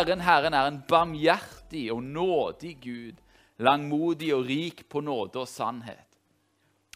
Herren, 0.00 0.20
Herren 0.24 0.54
er 0.56 0.64
en 0.64 0.78
barmhjertig 0.88 1.90
og 1.92 1.98
nådig 2.00 2.70
Gud, 2.80 3.18
langmodig 3.60 4.30
og 4.32 4.46
rik 4.48 4.86
på 4.88 5.02
nåde 5.04 5.42
og 5.42 5.48
sannhet. 5.48 6.06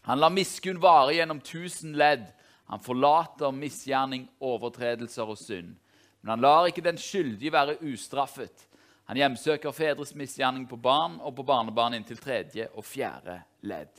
Han 0.07 0.17
lar 0.17 0.33
miskunn 0.33 0.81
vare 0.81 1.13
gjennom 1.13 1.37
tusen 1.45 1.93
ledd. 1.93 2.25
Han 2.65 2.81
forlater 2.81 3.53
misgjerning, 3.53 4.25
overtredelser 4.41 5.29
og 5.29 5.37
synd. 5.37 5.75
Men 6.21 6.33
han 6.33 6.47
lar 6.47 6.71
ikke 6.71 6.81
den 6.81 6.97
skyldige 6.97 7.53
være 7.53 7.77
ustraffet. 7.85 8.65
Han 9.05 9.21
hjemsøker 9.21 9.77
fedres 9.77 10.15
misgjerning 10.17 10.65
på 10.65 10.81
barn 10.81 11.19
og 11.21 11.37
på 11.37 11.45
barnebarn 11.45 11.99
inntil 11.99 12.17
tredje 12.17 12.71
og 12.73 12.89
fjerde 12.89 13.37
ledd. 13.69 13.93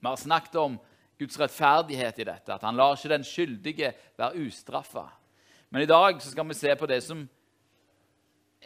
Vi 0.00 0.08
har 0.08 0.16
snakket 0.16 0.56
om 0.56 0.80
Guds 1.20 1.36
rettferdighet 1.40 2.24
i 2.24 2.30
dette, 2.32 2.56
at 2.56 2.64
han 2.64 2.80
lar 2.80 2.96
ikke 2.96 3.12
den 3.12 3.28
skyldige 3.28 3.92
være 4.16 4.46
ustraffa. 4.48 5.10
Men 5.68 5.84
i 5.84 5.90
dag 5.90 6.22
skal 6.24 6.48
vi 6.48 6.56
se 6.56 6.72
på 6.80 6.88
det 6.88 7.02
som 7.04 7.26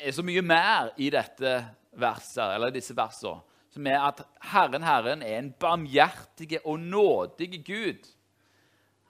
er 0.01 0.15
så 0.17 0.25
mye 0.25 0.43
mer 0.45 0.93
i 1.01 1.11
dette 1.13 1.53
verset, 2.01 2.55
eller 2.55 2.73
disse 2.75 2.97
versene, 2.97 3.43
som 3.71 3.87
er 3.87 4.01
at 4.03 4.23
Herren, 4.51 4.83
Herren 4.83 5.23
er 5.23 5.39
en 5.39 5.53
barmhjertig 5.53 6.59
og 6.65 6.81
nådig 6.81 7.61
Gud. 7.67 8.09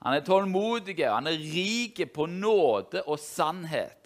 Han 0.01 0.17
er 0.17 0.25
tålmodig, 0.25 0.97
og 1.07 1.15
han 1.15 1.29
er 1.29 1.41
rik 1.41 2.01
på 2.13 2.25
nåde 2.29 3.03
og 3.05 3.19
sannhet. 3.21 4.01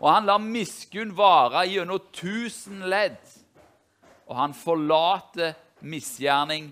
Og 0.00 0.08
han 0.08 0.26
lar 0.26 0.42
miskunn 0.42 1.12
vare 1.16 1.66
gjennom 1.68 2.02
tusen 2.14 2.84
ledd. 2.88 3.20
Og 4.30 4.36
han 4.38 4.54
forlater 4.54 5.56
misgjerning, 5.82 6.70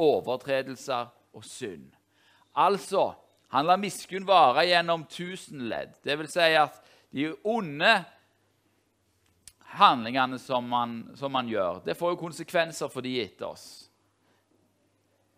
overtredelser 0.00 1.10
og 1.36 1.44
synd. 1.44 1.90
Altså, 2.56 3.10
han 3.52 3.66
lar 3.66 3.80
miskunn 3.82 4.26
vare 4.26 4.64
gjennom 4.70 5.04
tusen 5.10 5.66
ledd. 5.70 5.98
Det 6.04 6.16
vil 6.18 6.30
si 6.30 6.54
at 6.56 6.78
de 7.10 7.28
onde 7.44 7.98
handlingene 9.76 10.38
som 10.38 10.66
man, 10.68 11.10
som 11.14 11.32
man 11.32 11.48
gjør, 11.48 11.80
det 11.84 11.94
får 11.98 12.14
jo 12.14 12.20
konsekvenser 12.24 12.90
for 12.90 13.04
de 13.06 13.14
etter 13.22 13.46
oss. 13.46 13.66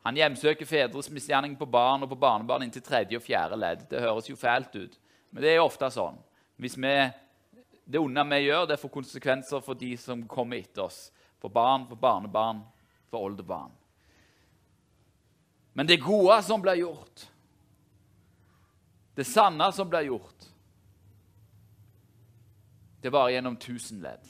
Han 0.02 0.19
hjemsøker 0.19 0.66
fedres 0.66 1.11
misgjerning 1.14 1.55
på 1.58 1.69
barn 1.70 2.02
og 2.02 2.11
på 2.11 2.19
barnebarn 2.19 2.64
inntil 2.64 2.83
tredje 2.83 3.19
og 3.19 3.22
fjerde 3.22 3.58
ledd. 3.61 3.84
Det 3.91 4.02
høres 4.02 4.30
jo 4.30 4.39
fælt 4.39 4.74
ut, 4.74 4.97
men 5.30 5.44
det 5.44 5.52
er 5.52 5.61
jo 5.61 5.69
ofte 5.69 5.91
sånn. 5.94 6.19
Hvis 6.58 6.74
vi, 6.80 6.94
det 7.84 8.00
onde 8.00 8.24
vi 8.33 8.41
gjør, 8.48 8.66
det 8.70 8.80
får 8.83 8.94
konsekvenser 8.97 9.62
for 9.62 9.78
de 9.78 9.92
som 10.00 10.24
kommer 10.30 10.58
etter 10.58 10.89
oss. 10.89 11.05
For 11.42 11.52
barn, 11.52 11.86
for 11.91 11.98
barnebarn, 11.98 12.64
for 13.11 13.28
oldebarn. 13.28 13.70
Men 15.72 15.89
det 15.89 16.02
gode 16.02 16.36
som 16.44 16.62
blir 16.62 16.83
gjort, 16.83 17.28
det 19.17 19.24
sanne 19.28 19.70
som 19.72 19.89
blir 19.89 20.11
gjort, 20.11 20.52
det 23.03 23.11
varer 23.11 23.36
gjennom 23.36 23.56
tusen 23.56 24.00
ledd. 24.03 24.28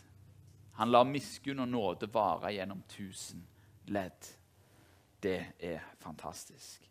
Han 0.74 0.90
lar 0.90 1.04
miskunn 1.04 1.60
og 1.60 1.68
nåde 1.68 2.08
vare 2.12 2.54
gjennom 2.54 2.80
tusen 2.88 3.44
ledd. 3.92 4.28
Det 5.22 5.52
er 5.60 5.82
fantastisk. 6.00 6.88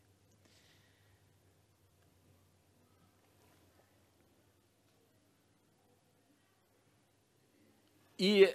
I 8.21 8.45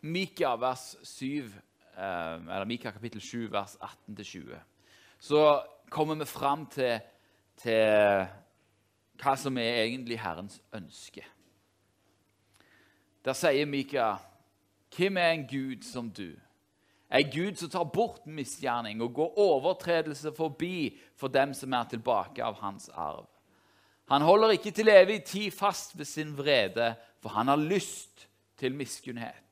Mika, 0.00 0.56
vers 0.56 0.94
7, 1.02 1.52
eh, 1.96 2.34
eller 2.34 2.64
Mika 2.64 2.92
kapittel 2.92 3.20
7, 3.20 3.48
vers 3.52 3.76
18-20, 4.06 4.60
så 5.18 5.62
kommer 5.90 6.14
vi 6.14 6.24
fram 6.24 6.66
til, 6.66 7.00
til 7.58 8.28
hva 9.18 9.34
som 9.34 9.58
er 9.58 9.82
egentlig 9.82 10.20
Herrens 10.22 10.60
ønske. 10.72 11.26
Der 13.24 13.32
sier 13.32 13.66
Mika, 13.66 14.16
'Hvem 14.96 15.16
er 15.16 15.30
en 15.30 15.46
Gud 15.46 15.82
som 15.82 16.10
du?' 16.10 16.38
En 17.10 17.30
Gud 17.30 17.56
som 17.56 17.70
tar 17.70 17.84
bort 17.84 18.26
misgjerning 18.26 19.02
og 19.02 19.14
går 19.14 19.38
overtredelse 19.38 20.32
forbi 20.36 20.98
for 21.16 21.28
dem 21.28 21.54
som 21.54 21.72
er 21.72 21.84
tilbake 21.88 22.44
av 22.44 22.60
hans 22.60 22.88
arv. 22.88 23.26
Han 24.08 24.22
holder 24.22 24.50
ikke 24.50 24.70
til 24.70 24.88
evig 24.88 25.24
tid 25.24 25.50
fast 25.50 25.98
ved 25.98 26.04
sin 26.04 26.36
vrede, 26.38 26.94
for 27.20 27.28
han 27.28 27.48
har 27.48 27.56
lyst 27.56 28.28
til 28.56 28.74
miskunnhet. 28.74 29.44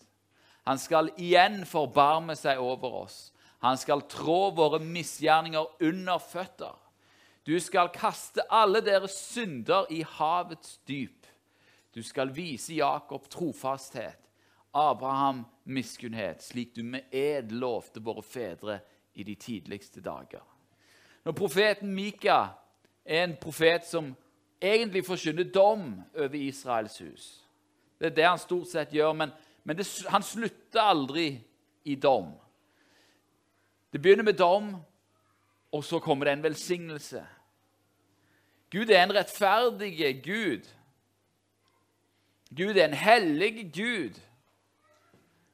Han 0.66 0.78
skal 0.78 1.10
igjen 1.16 1.64
forbarme 1.66 2.36
seg 2.36 2.58
over 2.58 3.02
oss. 3.04 3.32
Han 3.62 3.76
skal 3.76 4.04
trå 4.10 4.50
våre 4.56 4.80
misgjerninger 4.82 5.82
under 5.82 6.18
føtter. 6.18 6.74
Du 7.46 7.54
skal 7.62 7.92
kaste 7.94 8.42
alle 8.50 8.80
deres 8.84 9.14
synder 9.30 9.86
i 9.90 10.02
havets 10.02 10.78
dyp. 10.88 11.25
Du 11.96 12.02
skal 12.02 12.28
vise 12.36 12.74
Jakob 12.74 13.28
trofasthet, 13.32 14.18
Abraham 14.74 15.44
miskunnhet, 15.64 16.42
slik 16.44 16.74
du 16.76 16.82
med 16.84 17.08
ed 17.10 17.54
lovte 17.56 18.02
våre 18.04 18.20
fedre 18.22 18.80
i 19.14 19.24
de 19.24 19.34
tidligste 19.34 20.02
dager. 20.04 20.42
Når 21.24 21.32
profeten 21.32 21.94
Mika 21.94 22.36
er 23.04 23.24
en 23.24 23.36
profet 23.40 23.88
som 23.88 24.12
egentlig 24.60 25.06
forkynner 25.06 25.48
dom 25.48 26.02
over 26.14 26.34
Israels 26.36 26.98
hus 26.98 27.42
Det 27.98 28.06
er 28.06 28.14
det 28.14 28.28
han 28.28 28.38
stort 28.38 28.68
sett 28.68 28.92
gjør, 28.92 29.12
men, 29.16 29.30
men 29.64 29.76
det, 29.76 29.86
han 30.12 30.22
slutter 30.22 30.80
aldri 30.80 31.30
i 31.84 31.94
dom. 31.94 32.34
Det 33.92 34.02
begynner 34.02 34.24
med 34.24 34.36
dom, 34.36 34.74
og 35.72 35.84
så 35.84 35.98
kommer 35.98 36.28
det 36.28 36.32
en 36.36 36.42
velsignelse. 36.42 37.22
Gud 38.70 38.90
er 38.90 39.02
en 39.02 39.14
rettferdig 39.16 40.20
Gud. 40.24 40.68
Gud 42.54 42.76
er 42.76 42.84
en 42.84 42.94
hellig 42.94 43.70
Gud. 43.74 44.20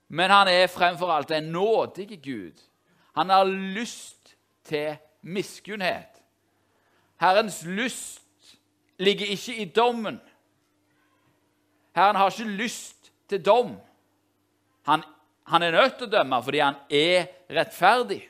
Men 0.09 0.31
han 0.31 0.49
er 0.49 0.67
fremfor 0.67 1.13
alt 1.13 1.31
en 1.31 1.53
nådig 1.53 2.21
Gud. 2.25 2.59
Han 3.15 3.31
har 3.31 3.45
lyst 3.45 4.35
til 4.65 4.97
miskunnhet. 5.23 6.23
Herrens 7.21 7.65
lyst 7.65 8.59
ligger 8.99 9.27
ikke 9.27 9.57
i 9.57 9.65
dommen. 9.65 10.21
Herren 11.95 12.17
har 12.17 12.31
ikke 12.31 12.51
lyst 12.51 13.13
til 13.29 13.45
dom. 13.45 13.77
Han, 14.83 15.03
han 15.47 15.63
er 15.63 15.71
nødt 15.71 15.97
til 15.99 16.09
å 16.09 16.11
dømme 16.11 16.43
fordi 16.43 16.59
han 16.59 16.79
er 16.91 17.27
rettferdig. 17.51 18.23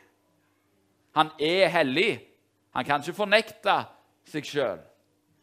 Han 1.17 1.31
er 1.41 1.69
hellig. 1.69 2.21
Han 2.73 2.85
kan 2.85 3.03
ikke 3.03 3.17
fornekte 3.17 3.77
seg 4.29 4.47
sjøl. 4.49 4.81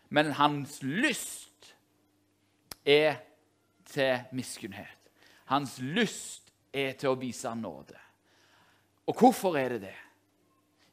Men 0.10 0.32
hans 0.34 0.80
lyst 0.82 1.49
er 2.90 3.20
til 3.86 4.20
miskunnhet. 4.32 5.12
Hans 5.46 5.78
lyst 5.82 6.54
er 6.74 6.94
til 6.98 7.12
å 7.12 7.20
vise 7.20 7.54
nåde. 7.58 7.98
Og 9.10 9.18
hvorfor 9.18 9.58
er 9.58 9.76
det 9.76 9.82
det? 9.88 9.96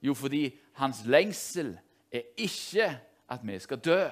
Jo, 0.05 0.15
fordi 0.15 0.49
hans 0.81 1.03
lengsel 1.09 1.75
er 2.13 2.29
ikke 2.37 2.89
at 3.33 3.43
vi 3.45 3.59
skal 3.61 3.81
dø, 3.81 4.03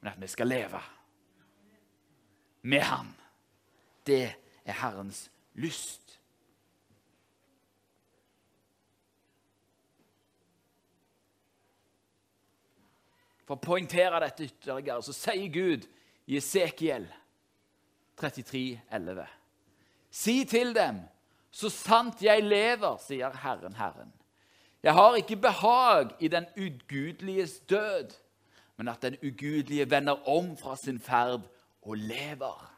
men 0.00 0.12
at 0.12 0.20
vi 0.20 0.28
skal 0.28 0.48
leve 0.48 0.80
med 2.62 2.80
han. 2.80 3.12
Det 4.06 4.24
er 4.64 4.80
Herrens 4.82 5.30
lyst. 5.54 6.18
For 13.46 13.58
å 13.58 13.62
poengtere 13.62 14.20
dette 14.22 14.46
ytterligere 14.46 15.02
så 15.04 15.14
sier 15.16 15.48
Gud 15.52 15.88
i 16.26 16.36
Esekiel 16.36 17.06
33, 18.16 18.80
11. 18.92 19.26
Si 20.10 20.44
til 20.44 20.74
dem, 20.74 21.00
så 21.50 21.68
sant 21.72 22.22
jeg 22.22 22.44
lever, 22.44 22.96
sier 23.02 23.34
Herren, 23.42 23.74
Herren. 23.76 24.12
Jeg 24.82 24.94
har 24.94 25.16
ikke 25.16 25.36
behag 25.36 26.14
i 26.20 26.28
den 26.28 26.46
ugudeliges 26.56 27.60
død, 27.70 28.14
men 28.76 28.88
at 28.88 29.02
den 29.02 29.16
ugudelige 29.22 29.90
vender 29.90 30.28
om 30.28 30.56
fra 30.56 30.76
sin 30.76 30.98
ferd 31.00 31.44
og 31.82 31.96
lever. 31.96 32.68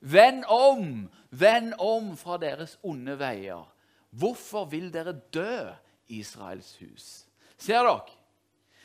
Vend 0.00 0.44
om, 0.48 1.08
vend 1.30 1.72
om 1.78 2.16
fra 2.16 2.36
deres 2.38 2.78
onde 2.82 3.18
veier. 3.18 3.64
Hvorfor 4.10 4.64
vil 4.64 4.92
dere 4.92 5.12
dø, 5.34 5.70
Israels 6.08 6.76
hus? 6.80 7.26
Ser 7.58 7.82
dere? 7.82 8.12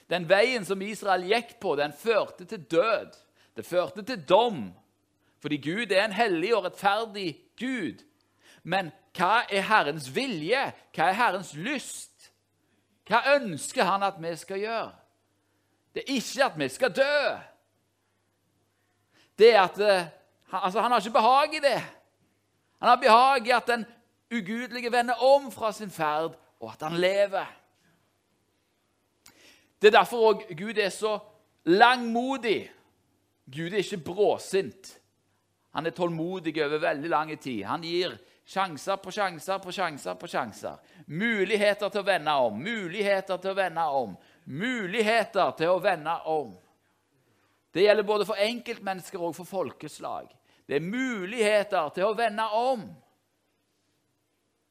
Den 0.10 0.28
veien 0.30 0.66
som 0.68 0.82
Israel 0.82 1.24
gikk 1.24 1.56
på, 1.62 1.76
den 1.80 1.94
førte 1.96 2.46
til 2.46 2.64
død. 2.72 3.14
Det 3.56 3.66
førte 3.66 4.02
til 4.02 4.24
dom. 4.30 4.74
Fordi 5.42 5.58
Gud 5.58 5.92
er 5.92 6.06
en 6.06 6.14
hellig 6.14 6.56
og 6.56 6.64
rettferdig 6.64 7.40
Gud. 7.60 8.04
Men 8.64 8.92
hva 9.18 9.42
er 9.50 9.66
Herrens 9.66 10.10
vilje? 10.16 10.72
Hva 10.96 11.10
er 11.10 11.18
Herrens 11.18 11.54
lyst? 11.54 12.32
Hva 13.10 13.24
ønsker 13.36 13.84
han 13.84 14.04
at 14.04 14.20
vi 14.22 14.36
skal 14.40 14.60
gjøre? 14.62 14.92
Det 15.94 16.04
er 16.04 16.14
ikke 16.14 16.46
at 16.46 16.60
vi 16.60 16.68
skal 16.70 16.94
dø. 16.96 17.24
Det 19.40 19.56
er 19.56 19.62
at 19.62 19.80
eh, 19.80 20.06
altså, 20.52 20.82
Han 20.82 20.92
har 20.92 21.00
ikke 21.00 21.18
behag 21.18 21.56
i 21.56 21.60
det. 21.60 21.82
Han 22.80 22.90
har 22.90 22.96
behag 22.96 23.48
i 23.48 23.50
at 23.52 23.68
den 23.68 23.86
ugudelige 24.32 24.92
vender 24.92 25.14
om 25.14 25.52
fra 25.52 25.72
sin 25.72 25.92
ferd, 25.92 26.38
og 26.60 26.72
at 26.72 26.88
han 26.88 26.98
lever. 26.98 27.46
Det 29.82 29.88
er 29.88 29.98
derfor 30.00 30.34
òg 30.34 30.56
Gud 30.58 30.78
er 30.78 30.90
så 30.90 31.20
langmodig. 31.64 32.72
Gud 33.52 33.74
er 33.74 33.84
ikke 33.84 34.04
bråsint. 34.06 34.98
Han 35.76 35.88
er 35.88 35.96
tålmodig 35.96 36.54
over 36.64 36.82
veldig 36.84 37.10
lang 37.10 37.32
tid. 37.40 37.64
Han 37.68 37.84
gir 37.84 38.18
sjanser 38.48 39.00
på 39.00 39.12
sjanser 39.12 39.62
på 39.64 39.72
sjanser 39.72 40.18
på 40.20 40.28
sjanser. 40.28 40.80
Muligheter 41.08 41.92
til 41.92 42.04
å 42.04 42.08
vende 42.08 42.36
om, 42.48 42.60
muligheter 42.60 43.40
til 43.40 43.54
å 43.54 43.58
vende 43.58 43.86
om, 44.02 44.18
muligheter 44.52 45.56
til 45.60 45.72
å 45.72 45.80
vende 45.84 46.18
om. 46.32 46.52
Det 47.72 47.86
gjelder 47.86 48.08
både 48.08 48.28
for 48.28 48.40
enkeltmennesker 48.44 49.24
og 49.24 49.36
for 49.38 49.48
folkeslag. 49.48 50.28
Det 50.68 50.78
er 50.80 50.88
muligheter 50.88 51.94
til 51.96 52.10
å 52.10 52.16
vende 52.16 52.48
om. 52.56 52.84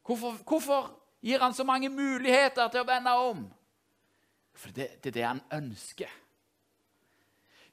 Hvorfor, 0.05 0.37
hvorfor 0.45 0.91
gir 1.21 1.41
han 1.41 1.53
så 1.53 1.65
mange 1.65 1.89
muligheter 1.89 2.69
til 2.69 2.83
å 2.83 2.89
vende 2.89 3.13
om? 3.25 3.45
For 4.53 4.73
det, 4.75 4.99
det 5.01 5.13
er 5.13 5.17
det 5.17 5.25
han 5.25 5.41
ønsker. 5.57 6.20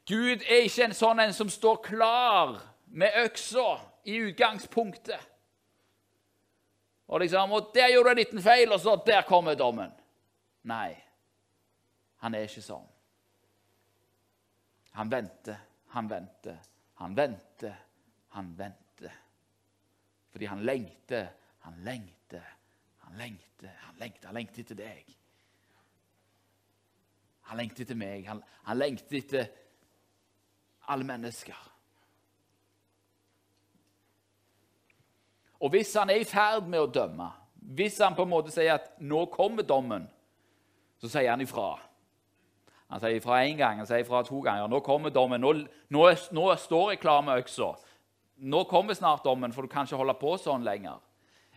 Gud 0.09 0.45
er 0.49 0.65
ikke 0.65 0.87
en 0.89 0.97
sånn 0.97 1.21
en 1.21 1.35
som 1.37 1.51
står 1.53 1.83
klar 1.85 2.55
med 2.97 3.17
øksa 3.21 3.67
i 4.09 4.17
utgangspunktet. 4.31 5.21
Og 7.09 7.21
liksom, 7.21 7.53
og 7.53 7.71
'Der 7.75 7.93
gjorde 7.93 8.09
du 8.09 8.11
en 8.11 8.17
liten 8.17 8.43
feil, 8.43 8.73
og 8.73 8.81
så 8.81 9.03
der 9.07 9.23
kommer 9.23 9.55
dommen.' 9.55 9.93
Nei, 10.63 10.97
han 12.17 12.35
er 12.35 12.49
ikke 12.49 12.63
sånn. 12.63 12.89
Han 14.93 15.11
venter, 15.11 15.57
han 15.95 16.11
venter, 16.11 16.59
han 16.95 17.17
venter, 17.17 17.77
han 18.29 18.59
venter. 18.59 19.13
Fordi 20.31 20.45
han 20.45 20.65
lengter, 20.65 21.29
han 21.59 21.85
lengter, 21.85 22.45
han 22.97 23.17
lengter, 23.17 23.71
han 23.79 23.97
lengter, 23.97 24.27
han 24.27 24.35
lengter 24.35 24.61
etter 24.61 24.75
deg. 24.75 25.15
Han 27.41 27.57
lengter 27.57 27.83
etter 27.83 27.95
meg, 27.97 28.27
han, 28.27 28.43
han 28.63 28.79
lengter 28.79 29.17
etter 29.17 29.49
alle 30.89 31.05
mennesker. 31.05 31.57
Og 35.61 35.71
hvis 35.71 35.95
han 35.95 36.11
er 36.11 36.23
i 36.23 36.29
ferd 36.29 36.69
med 36.71 36.81
å 36.81 36.91
dømme, 36.91 37.29
hvis 37.75 37.99
han 37.99 38.15
på 38.15 38.25
en 38.25 38.31
måte 38.31 38.53
sier 38.55 38.75
at 38.75 39.01
'nå 39.01 39.27
kommer 39.27 39.63
dommen', 39.63 40.09
så 41.01 41.09
sier 41.09 41.31
han 41.31 41.41
ifra. 41.41 41.79
Han 42.91 43.01
sier 43.01 43.19
ifra 43.19 43.43
én 43.45 43.57
gang, 43.57 43.79
han 43.79 43.87
sier 43.87 44.05
ifra 44.05 44.23
to 44.23 44.41
ganger. 44.41 44.67
'Nå 44.67 44.81
kommer 44.81 45.11
dommen. 45.11 45.41
Nå, 45.41 45.53
nå, 45.91 46.15
nå 46.33 46.57
står 46.57 46.91
jeg 46.91 47.01
klar 47.01 47.21
med 47.21 47.43
øksa.' 47.43 47.77
'Nå 48.39 48.65
kommer 48.65 48.95
snart 48.95 49.25
dommen, 49.25 49.53
for 49.53 49.63
du 49.63 49.69
kan 49.69 49.85
ikke 49.85 49.97
holde 49.97 50.15
på 50.15 50.37
sånn 50.39 50.65
lenger.' 50.65 51.01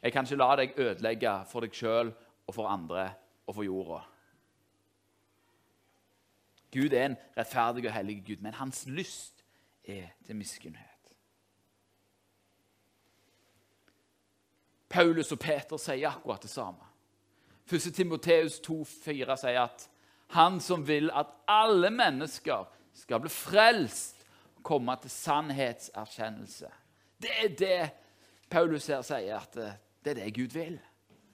'Jeg 0.03 0.13
kan 0.13 0.25
ikke 0.25 0.35
la 0.35 0.55
deg 0.55 0.73
ødelegge 0.77 1.45
for 1.45 1.61
deg 1.61 1.71
sjøl 1.71 2.13
og 2.47 2.55
for 2.55 2.67
andre 2.67 3.13
og 3.47 3.55
for 3.55 3.63
jorda.' 3.63 4.10
Gud 6.71 6.93
er 6.93 7.05
en 7.05 7.17
rettferdig 7.37 7.85
og 7.87 7.93
hellig 7.93 8.23
Gud, 8.27 8.41
men 8.41 8.53
hans 8.53 8.85
lyst 8.87 9.43
er 9.83 10.07
til 10.25 10.35
miskunnhet. 10.35 10.87
Paulus 14.89 15.31
og 15.31 15.39
Peter 15.39 15.79
sier 15.79 16.09
akkurat 16.09 16.43
det 16.43 16.51
samme. 16.51 16.87
1. 17.71 17.93
Timoteus 17.95 18.59
2,4 18.59 19.37
sier 19.39 19.61
at 19.63 19.87
han 20.35 20.59
som 20.63 20.83
vil 20.87 21.11
at 21.15 21.31
alle 21.47 21.89
mennesker 21.91 22.67
skal 22.93 23.19
bli 23.23 23.31
frelst, 23.31 24.17
komme 24.63 24.95
til 25.01 25.09
sannhetserkjennelse. 25.09 26.67
Det 27.21 27.31
er 27.43 27.55
det 27.57 27.89
Paulus 28.49 28.87
her 28.87 29.01
sier, 29.01 29.39
at 29.39 29.53
det 30.03 30.11
er 30.11 30.19
det 30.19 30.35
Gud 30.35 30.53
vil. 30.53 30.79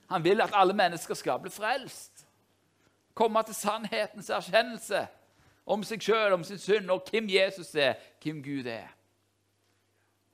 Han 0.09 0.23
vil 0.23 0.41
at 0.41 0.53
alle 0.55 0.73
mennesker 0.73 1.17
skal 1.17 1.41
bli 1.43 1.51
frelst. 1.51 2.25
Komme 3.13 3.43
til 3.43 3.55
sannhetens 3.55 4.29
erkjennelse 4.29 5.07
om 5.67 5.83
seg 5.83 6.03
sjøl, 6.03 6.35
om 6.37 6.45
sin 6.47 6.61
synd, 6.61 6.91
og 6.93 7.09
hvem 7.11 7.27
Jesus 7.31 7.73
er, 7.75 7.97
hvem 8.23 8.39
Gud 8.43 8.69
er. 8.71 8.87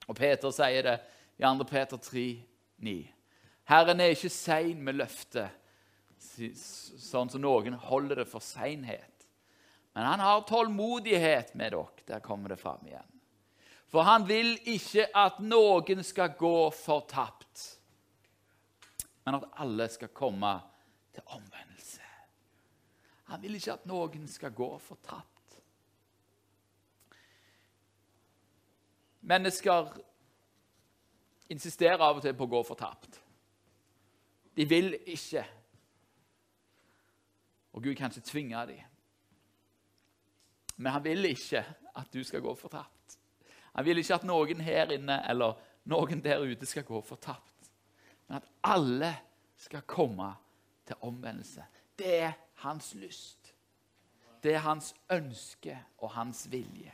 Og 0.08 0.18
Peter 0.18 0.54
sier 0.54 0.86
det 0.86 0.98
i 1.40 1.46
2. 1.46 1.66
Peter 1.70 1.98
3, 1.98 2.26
9. 2.84 2.96
Herren 3.72 4.04
er 4.04 4.14
ikke 4.14 4.32
sein 4.34 4.84
med 4.84 5.00
løftet, 5.00 5.50
sånn 6.20 7.32
som 7.32 7.42
noen 7.44 7.76
holder 7.88 8.22
det 8.22 8.28
for 8.30 8.44
seinhet. 8.44 9.28
Men 9.94 10.08
han 10.10 10.24
har 10.24 10.46
tålmodighet 10.50 11.54
med 11.56 11.76
dere. 11.76 12.06
Der 12.08 12.24
kommer 12.24 12.50
det 12.50 12.60
fram 12.62 12.82
igjen. 12.88 13.10
For 13.88 14.06
han 14.08 14.26
vil 14.28 14.56
ikke 14.66 15.06
at 15.14 15.38
noen 15.44 16.02
skal 16.04 16.34
gå 16.38 16.72
fortapt, 16.74 17.68
men 19.24 19.38
at 19.38 19.46
alle 19.62 19.86
skal 19.94 20.10
komme 20.16 20.56
til 21.14 21.24
omvendelse. 21.30 21.73
Han 23.34 23.42
vil 23.42 23.58
ikke 23.58 23.74
at 23.74 23.86
noen 23.90 24.28
skal 24.30 24.52
gå 24.54 24.68
fortapt. 24.78 25.56
Mennesker 29.26 29.90
insisterer 31.50 31.98
av 31.98 32.20
og 32.20 32.22
til 32.22 32.36
på 32.38 32.46
å 32.46 32.52
gå 32.52 32.62
fortapt. 32.68 33.18
De 34.54 34.68
vil 34.70 34.94
ikke. 35.10 35.42
Og 37.74 37.88
Gud 37.88 37.98
kan 37.98 38.14
ikke 38.14 38.30
tvinge 38.30 38.62
dem. 38.70 38.86
Men 40.78 40.94
han 40.94 41.06
vil 41.10 41.26
ikke 41.32 41.66
at 41.98 42.14
du 42.14 42.22
skal 42.22 42.46
gå 42.46 42.54
fortapt. 42.54 43.18
Han 43.74 43.90
vil 43.90 43.98
ikke 43.98 44.22
at 44.22 44.30
noen 44.30 44.62
her 44.62 44.94
inne 44.94 45.24
eller 45.26 45.58
noen 45.90 46.22
der 46.22 46.46
ute 46.46 46.70
skal 46.70 46.86
gå 46.86 47.02
fortapt. 47.02 47.74
Men 48.28 48.44
at 48.44 48.54
alle 48.70 49.16
skal 49.58 49.90
komme 49.90 50.36
til 50.86 51.02
omvendelse. 51.02 51.66
Det 51.98 52.18
er 52.30 52.43
hans 52.64 52.94
lyst. 52.96 53.54
Det 54.44 54.54
er 54.54 54.60
hans 54.60 54.94
ønske 55.12 55.78
og 55.98 56.12
hans 56.12 56.48
vilje. 56.52 56.94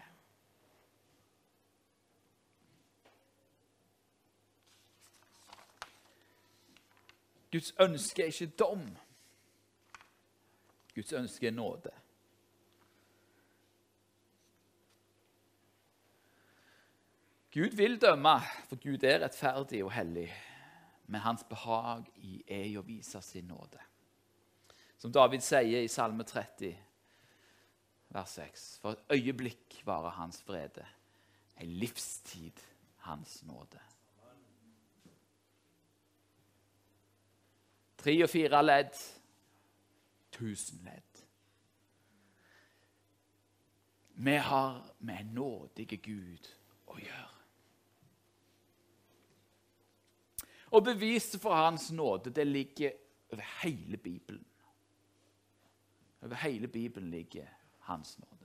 Guds 7.51 7.74
ønske 7.81 8.21
er 8.21 8.25
ikke 8.25 8.48
dom. 8.48 8.86
Guds 10.95 11.13
ønske 11.13 11.48
er 11.48 11.51
nåde. 11.51 11.92
Gud 17.54 17.76
vil 17.76 18.02
dømme, 18.02 18.40
for 18.69 18.76
Gud 18.76 19.04
er 19.04 19.23
rettferdig 19.23 19.83
og 19.83 19.92
hellig. 19.92 20.33
Men 21.07 21.21
hans 21.21 21.44
behag 21.49 22.06
er 22.47 22.78
å 22.78 22.85
vise 22.85 23.21
sin 23.26 23.49
nåde. 23.49 23.89
Som 24.99 25.13
David 25.15 25.44
sier 25.44 25.83
i 25.83 25.87
Salme 25.87 26.23
30, 26.27 26.73
vers 28.11 28.33
6.: 28.35 28.79
For 28.81 28.91
et 28.91 29.15
øyeblikk 29.15 29.79
varer 29.87 30.18
hans 30.19 30.41
vrede, 30.47 30.85
ei 31.57 31.65
livstid 31.65 32.59
hans 33.07 33.44
nåde. 33.47 33.79
Tre 37.97 38.23
og 38.23 38.29
fire 38.29 38.63
ledd. 38.63 38.99
Tusen 40.31 40.79
ledd. 40.83 41.23
Vi 44.19 44.35
har 44.35 44.95
med 44.99 45.19
en 45.19 45.33
nådige 45.35 45.97
Gud 45.97 46.47
å 46.87 46.99
gjøre. 46.99 47.35
Og 50.71 50.83
beviset 50.85 51.41
for 51.41 51.56
Hans 51.56 51.91
nåde 51.91 52.29
det 52.29 52.47
ligger 52.47 52.91
over 53.31 53.44
hele 53.63 53.97
Bibelen. 53.97 54.45
Over 56.21 56.35
hele 56.35 56.68
Bibelen 56.68 57.11
ligger 57.11 57.47
Hans 57.88 58.18
nåde. 58.19 58.35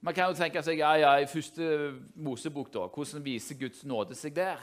Man 0.00 0.14
kan 0.14 0.30
jo 0.30 0.34
tenke 0.34 0.62
seg 0.62 0.80
ja, 0.80 0.94
ja, 0.98 1.10
i 1.20 1.28
første 1.30 1.92
Mosebok, 2.14 2.72
da, 2.74 2.88
hvordan 2.90 3.24
viser 3.24 3.58
Guds 3.60 3.84
nåde 3.86 4.16
seg 4.18 4.34
der? 4.34 4.62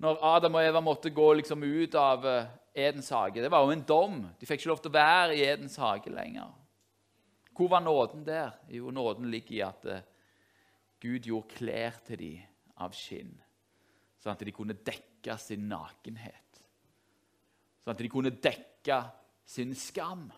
når 0.00 0.22
Adam 0.24 0.56
og 0.56 0.64
Eva 0.64 0.80
måtte 0.80 1.12
gå 1.12 1.26
liksom 1.36 1.64
ut 1.64 1.94
av 1.98 2.24
eh, 2.26 2.48
Edens 2.86 3.10
hage. 3.12 3.42
Det 3.42 3.50
var 3.52 3.66
jo 3.66 3.74
en 3.74 3.84
dom. 3.84 4.20
De 4.40 4.48
fikk 4.48 4.62
ikke 4.62 4.70
lov 4.72 4.80
til 4.80 4.92
å 4.92 4.96
være 4.96 5.36
i 5.36 5.44
Edens 5.44 5.76
hage 5.80 6.12
lenger. 6.12 6.54
Hvor 7.56 7.68
var 7.68 7.84
nåden 7.84 8.24
der? 8.24 8.54
Jo, 8.72 8.92
nåden 8.94 9.28
ligger 9.32 9.56
i 9.58 9.62
at 9.66 9.84
eh, 9.84 10.06
Gud 11.04 11.28
gjorde 11.28 11.52
klær 11.52 12.00
til 12.06 12.20
dem 12.20 12.46
av 12.80 12.96
skinn, 12.96 13.34
sånn 14.20 14.32
at 14.32 14.44
de 14.44 14.52
kunne 14.56 14.72
dekke 14.72 15.09
sin 15.40 15.68
nakenhet. 15.68 16.60
Sånn 17.84 17.94
at 17.94 18.00
de 18.00 18.10
kunne 18.12 18.30
dekke 18.30 19.00
sin 19.46 19.74
skam. 19.74 20.28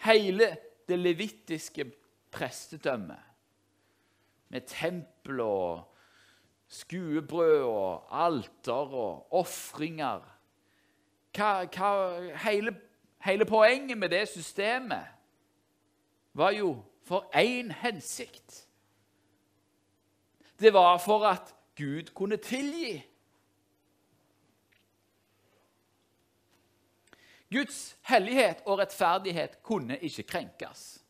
Hele 0.00 0.48
det 0.88 0.98
levittiske 0.98 1.84
prestedømmet 2.32 3.26
med 4.50 4.66
tempel 4.66 5.40
og 5.44 5.90
skuebrød 6.70 7.62
og 7.62 8.22
alter 8.24 8.94
og 8.94 9.34
ofringer. 9.34 10.22
Hele, 12.44 12.76
hele 13.24 13.44
poenget 13.44 13.98
med 13.98 14.08
det 14.08 14.28
systemet 14.28 15.06
var 16.32 16.50
jo 16.50 16.84
for 17.02 17.30
én 17.34 17.72
hensikt. 17.72 18.69
Det 20.60 20.70
var 20.70 20.98
for 20.98 21.24
at 21.24 21.54
Gud 21.76 22.12
kunne 22.14 22.36
tilgi. 22.36 22.98
Guds 27.50 27.96
hellighet 28.06 28.60
og 28.66 28.78
rettferdighet 28.78 29.62
kunne 29.62 29.96
ikke 29.98 30.22
krenkes. 30.22 31.00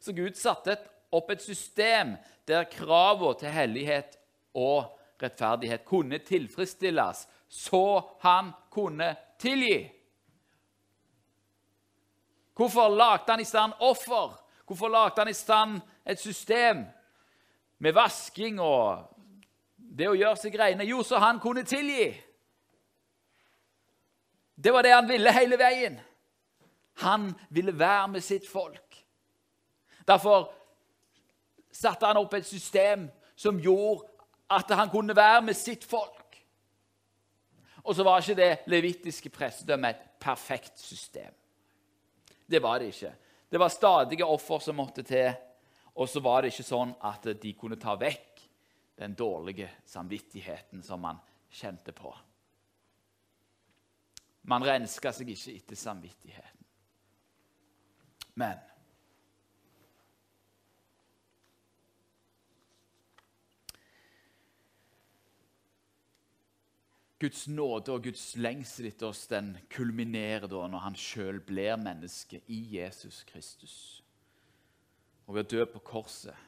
Så 0.00 0.14
Gud 0.16 0.34
satte 0.34 0.78
opp 1.14 1.30
et 1.30 1.44
system 1.44 2.16
der 2.48 2.64
kravene 2.70 3.36
til 3.38 3.52
hellighet 3.52 4.16
og 4.56 4.96
rettferdighet 5.22 5.84
kunne 5.84 6.18
tilfredsstilles, 6.18 7.26
så 7.48 8.00
han 8.24 8.50
kunne 8.70 9.12
tilgi. 9.38 9.92
Hvorfor 12.56 12.88
lagde 12.88 13.28
han 13.28 13.40
i 13.40 13.44
stand 13.44 13.72
offer? 13.80 14.40
Hvorfor 14.66 14.88
lagde 14.88 15.20
han 15.20 15.28
i 15.28 15.36
stand 15.36 15.80
et 16.06 16.20
system 16.20 16.86
med 17.78 17.94
vasking 17.94 18.60
og 18.62 19.04
det 19.76 20.08
å 20.10 20.16
gjøre 20.16 20.38
seg 20.40 20.56
rene. 20.58 20.86
Jo, 20.88 21.02
så 21.04 21.20
han 21.22 21.40
kunne 21.40 21.64
tilgi. 21.66 22.10
Det 24.56 24.72
var 24.72 24.84
det 24.84 24.94
han 24.94 25.08
ville 25.08 25.32
hele 25.36 25.58
veien. 25.60 25.98
Han 27.04 27.28
ville 27.52 27.74
være 27.76 28.08
med 28.08 28.24
sitt 28.24 28.48
folk. 28.48 28.96
Derfor 30.08 30.48
satte 31.72 32.08
han 32.08 32.16
opp 32.16 32.34
et 32.38 32.46
system 32.48 33.08
som 33.36 33.58
gjorde 33.60 34.08
at 34.52 34.70
han 34.78 34.90
kunne 34.90 35.16
være 35.16 35.42
med 35.48 35.58
sitt 35.58 35.84
folk. 35.84 36.22
Og 37.84 37.94
så 37.94 38.02
var 38.02 38.22
ikke 38.22 38.38
det 38.38 38.70
levitiske 38.70 39.30
prestedømmet 39.30 39.90
et 39.90 40.06
perfekt 40.20 40.80
system. 40.80 41.34
Det 42.46 42.62
var 42.62 42.78
det 42.78 42.94
ikke. 42.94 43.12
Det 43.50 43.60
var 43.60 43.68
stadige 43.68 44.26
offer 44.26 44.58
som 44.58 44.78
måtte 44.78 45.02
til, 45.06 45.34
og 45.96 46.08
så 46.08 46.20
var 46.20 46.42
det 46.42 46.52
ikke 46.52 46.66
sånn 46.66 46.92
at 47.08 47.24
de 47.40 47.52
kunne 47.56 47.78
ta 47.80 47.94
vekk 47.96 48.42
den 49.00 49.14
dårlige 49.16 49.70
samvittigheten 49.88 50.82
som 50.84 51.00
man 51.00 51.20
kjente 51.48 51.92
på. 51.96 52.12
Man 54.46 54.64
renska 54.64 55.12
seg 55.12 55.32
ikke 55.32 55.56
etter 55.56 55.78
samvittigheten. 55.80 56.64
Men 58.36 58.60
Guds 67.18 67.46
nåde 67.48 67.94
og 67.96 68.04
Guds 68.04 68.34
lengsel 68.36 68.90
etter 68.90 69.08
oss 69.08 69.24
den 69.30 69.54
kulminerer 69.72 70.44
da 70.52 70.66
når 70.68 70.84
han 70.84 70.98
sjøl 71.00 71.40
blir 71.40 71.80
menneske 71.80 72.42
i 72.52 72.60
Jesus 72.76 73.22
Kristus. 73.24 74.02
Og 75.26 75.34
ved 75.34 75.46
å 75.46 75.50
dø 75.56 75.64
på 75.70 75.82
korset 75.86 76.44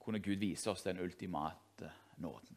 kunne 0.00 0.22
Gud 0.24 0.40
vise 0.40 0.70
oss 0.70 0.82
den 0.82 0.98
ultimate 0.98 1.90
nåden. 2.16 2.56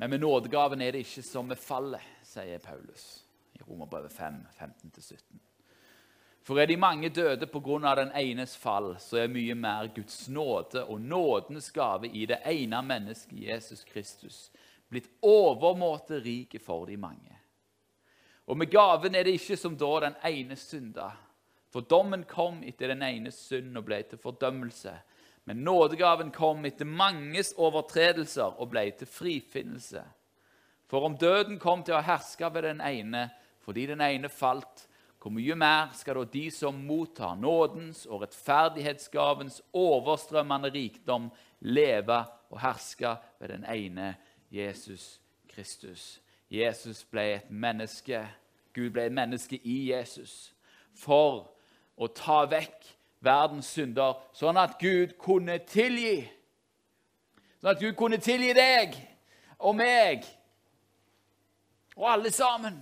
Men 0.00 0.10
med 0.10 0.20
nådegaven 0.20 0.80
er 0.80 0.92
det 0.92 1.04
ikke 1.04 1.22
som 1.22 1.48
med 1.48 1.58
fallet, 1.60 2.02
sier 2.24 2.58
Paulus 2.64 3.20
i 3.52 3.62
Romerbrevet 3.66 4.12
5, 4.12 4.38
15-17. 4.58 5.40
For 6.42 6.56
er 6.56 6.66
de 6.66 6.76
mange 6.80 7.10
døde 7.12 7.46
pga. 7.46 7.94
den 7.94 8.12
enes 8.16 8.56
fall, 8.56 8.96
så 8.98 9.16
er 9.16 9.28
mye 9.28 9.54
mer 9.54 9.90
Guds 9.94 10.28
nåde 10.28 10.84
og 10.84 11.00
nådens 11.00 11.70
gave 11.70 12.08
i 12.08 12.26
det 12.26 12.40
ene 12.46 12.82
mennesket, 12.82 13.38
Jesus 13.38 13.84
Kristus, 13.84 14.50
blitt 14.90 15.08
overmåte 15.22 16.20
rike 16.20 16.58
for 16.58 16.86
de 16.86 16.96
mange. 17.00 17.36
Og 18.50 18.58
med 18.58 18.70
gaven 18.70 19.14
er 19.14 19.24
det 19.26 19.36
ikke 19.38 19.56
som 19.58 19.76
da 19.78 19.90
den 20.02 20.16
ene 20.26 20.56
synda. 20.58 21.12
For 21.70 21.86
dommen 21.86 22.24
kom 22.26 22.64
etter 22.66 22.90
den 22.90 23.04
enes 23.06 23.38
synd 23.46 23.78
og 23.78 23.86
ble 23.86 24.00
til 24.10 24.18
fordømmelse. 24.18 24.96
Men 25.46 25.62
nådegaven 25.64 26.32
kom 26.34 26.64
etter 26.66 26.88
manges 26.88 27.52
overtredelser 27.58 28.58
og 28.58 28.72
ble 28.72 28.88
til 28.98 29.06
frifinnelse. 29.06 30.02
For 30.90 31.06
om 31.06 31.14
døden 31.14 31.60
kom 31.62 31.84
til 31.86 31.94
å 31.94 32.02
herske 32.02 32.50
ved 32.50 32.66
den 32.66 32.82
ene 32.82 33.28
fordi 33.60 33.84
den 33.86 34.00
ene 34.02 34.30
falt, 34.32 34.86
hvor 35.20 35.30
mye 35.36 35.54
mer 35.54 35.90
skal 35.94 36.16
da 36.16 36.30
de 36.32 36.46
som 36.50 36.78
mottar 36.88 37.36
nådens 37.38 38.06
og 38.08 38.24
rettferdighetsgavens 38.24 39.60
overstrømmende 39.76 40.72
rikdom, 40.74 41.28
leve 41.60 42.22
og 42.50 42.62
herske 42.64 43.12
ved 43.38 43.52
den 43.52 43.66
ene 43.68 44.14
Jesus 44.50 45.20
Kristus? 45.48 46.20
Jesus 46.50 47.04
ble 47.04 47.26
et 47.34 47.50
menneske. 47.50 48.28
Gud 48.74 48.90
ble 48.90 49.06
et 49.06 49.12
menneske 49.12 49.58
i 49.62 49.92
Jesus 49.92 50.52
for 50.94 51.50
å 51.96 52.08
ta 52.10 52.42
vekk 52.50 52.88
verdens 53.20 53.68
synder, 53.74 54.16
sånn 54.32 54.58
at 54.58 54.78
Gud 54.80 55.14
kunne 55.20 55.58
tilgi. 55.68 56.24
Sånn 57.60 57.74
at 57.74 57.82
Gud 57.82 57.96
kunne 57.98 58.20
tilgi 58.22 58.54
deg 58.56 58.96
og 59.60 59.76
meg 59.76 60.24
og 61.96 62.08
alle 62.08 62.32
sammen. 62.32 62.78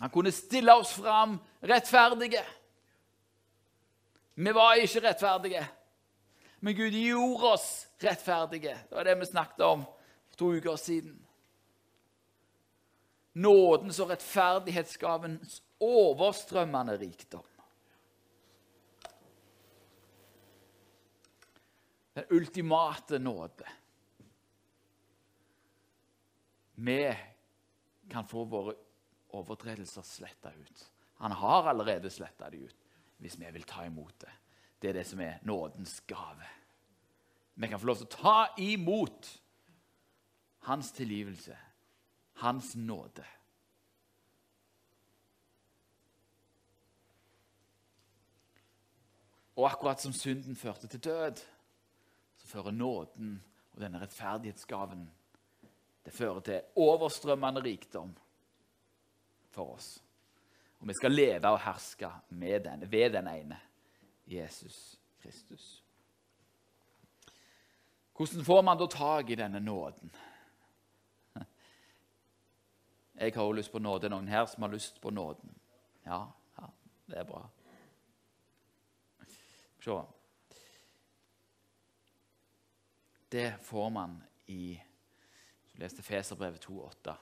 Han 0.00 0.12
kunne 0.12 0.32
stille 0.32 0.74
oss 0.76 0.92
fram 0.92 1.38
rettferdige. 1.64 2.42
Vi 4.36 4.52
var 4.52 4.76
ikke 4.76 5.00
rettferdige, 5.00 5.62
men 6.60 6.76
Gud 6.76 6.92
gjorde 6.92 7.52
oss 7.56 7.68
rettferdige. 8.04 8.74
Det 8.88 8.96
var 8.96 9.08
det 9.08 9.14
vi 9.20 9.28
snakket 9.28 9.64
om 9.64 9.86
for 10.28 10.40
to 10.40 10.50
uker 10.58 10.76
siden 10.80 11.16
nådens 13.36 14.00
og 14.00 14.10
rettferdighetsgavens 14.14 15.60
overstrømmende 15.84 16.96
rikdom. 17.00 17.44
Den 22.16 22.24
ultimate 22.32 23.18
nåde. 23.18 23.68
Vi 26.80 27.00
kan 28.08 28.28
få 28.28 28.44
våre 28.48 28.72
overtredelser 29.36 30.04
sletta 30.04 30.52
ut. 30.52 30.86
Han 31.20 31.32
har 31.32 31.68
allerede 31.68 32.10
sletta 32.10 32.48
de 32.50 32.64
ut, 32.64 32.85
hvis 33.18 33.38
vi 33.40 33.50
vil 33.52 33.64
ta 33.68 33.84
imot 33.86 34.20
det. 34.20 34.32
Det 34.82 34.88
er 34.90 34.98
det 34.98 35.06
som 35.06 35.20
er 35.20 35.38
nådens 35.42 36.00
gave. 36.06 36.48
Vi 37.54 37.68
kan 37.68 37.80
få 37.80 37.86
lov 37.86 37.96
til 37.96 38.08
å 38.08 38.16
ta 38.16 38.38
imot 38.60 39.30
hans 40.68 40.92
tilgivelse 40.92 41.56
hans 42.36 42.76
nåde. 42.76 43.24
Og 49.56 49.70
akkurat 49.70 50.00
som 50.00 50.12
synden 50.12 50.56
førte 50.56 50.88
til 50.88 51.00
død, 51.00 51.40
så 52.36 52.46
fører 52.46 52.70
nåden 52.70 53.38
og 53.72 53.80
denne 53.80 54.00
rettferdighetsgaven 54.02 55.06
det 56.04 56.12
fører 56.14 56.40
til 56.40 56.60
overstrømmende 56.76 57.62
rikdom 57.64 58.12
for 59.50 59.74
oss. 59.74 59.96
Og 60.86 60.88
vi 60.88 60.94
skal 60.94 61.10
leve 61.10 61.50
og 61.50 61.58
herske 61.58 62.08
med 62.38 62.60
denne, 62.62 62.86
ved 62.86 63.10
den 63.10 63.26
ene, 63.26 63.56
Jesus 64.26 65.00
Kristus. 65.18 65.82
Hvordan 68.14 68.44
får 68.44 68.62
man 68.62 68.78
da 68.78 68.86
tak 68.86 69.30
i 69.30 69.34
denne 69.34 69.60
nåden? 69.60 70.12
Jeg 73.14 73.34
har 73.34 73.42
også 73.42 73.56
lyst 73.56 73.72
på 73.72 73.78
nåde. 73.78 74.08
Noen 74.08 74.28
her 74.28 74.46
som 74.46 74.62
har 74.62 74.70
lyst 74.70 75.00
på 75.00 75.10
nåden? 75.10 75.58
Ja, 76.04 76.20
ja 76.58 76.68
det 77.06 77.18
er 77.18 77.24
bra. 77.24 77.40
Se. 79.82 79.96
Det 83.28 83.48
får 83.62 83.90
man 83.90 84.22
i 84.46 84.80
Du 85.72 85.82
leste 85.82 86.02
Feserbrevet 86.02 86.68
2,8. 86.68 87.16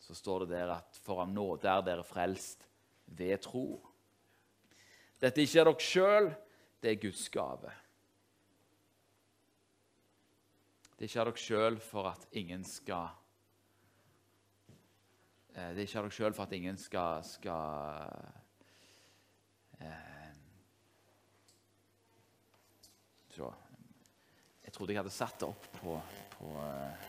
Så 0.00 0.14
står 0.14 0.46
det 0.46 0.56
der 0.56 0.72
at 0.78 1.02
for 1.04 1.20
av 1.20 1.28
nåde 1.28 1.68
er 1.68 1.84
dere 1.84 2.04
frelst 2.04 2.67
ved 3.16 3.38
tro. 3.44 3.66
Dette 5.20 5.42
ikke 5.42 5.60
er 5.60 5.70
dere 5.70 5.82
sjøl, 5.82 6.32
det 6.82 6.90
er 6.92 7.00
Guds 7.02 7.28
gave. 7.34 7.72
Det 10.98 11.06
er 11.06 11.10
ikke 11.10 11.22
av 11.22 11.32
dere 11.32 11.46
sjøl 11.46 11.80
for 11.82 12.10
at 12.10 12.28
ingen 12.38 12.66
skal 12.66 13.08
Eh, 15.58 15.70
det 15.74 15.82
er 15.82 15.86
ikke 15.88 16.02
dere 16.04 16.14
sjøl 16.14 16.34
for 16.36 16.46
at 16.46 16.52
ingen 16.54 16.76
skal, 16.78 17.24
skal 17.26 18.06
eh, 19.82 20.34
Så 23.34 23.52
Jeg 24.64 24.72
trodde 24.72 24.92
jeg 24.92 25.00
hadde 25.00 25.14
satt 25.14 25.40
det 25.40 25.48
opp 25.48 25.66
på, 25.80 25.96
på, 26.36 26.52
eh, 26.62 27.06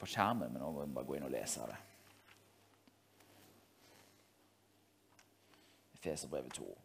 på 0.00 0.08
skjermen, 0.10 0.52
men 0.52 0.60
nå 0.60 0.72
må 0.74 0.82
jeg 0.82 0.94
bare 0.96 1.08
gå 1.08 1.16
inn 1.16 1.28
og 1.28 1.32
lese 1.32 1.68
det. 1.70 1.80
Efeserbrevet 6.04 6.52
2. 6.52 6.78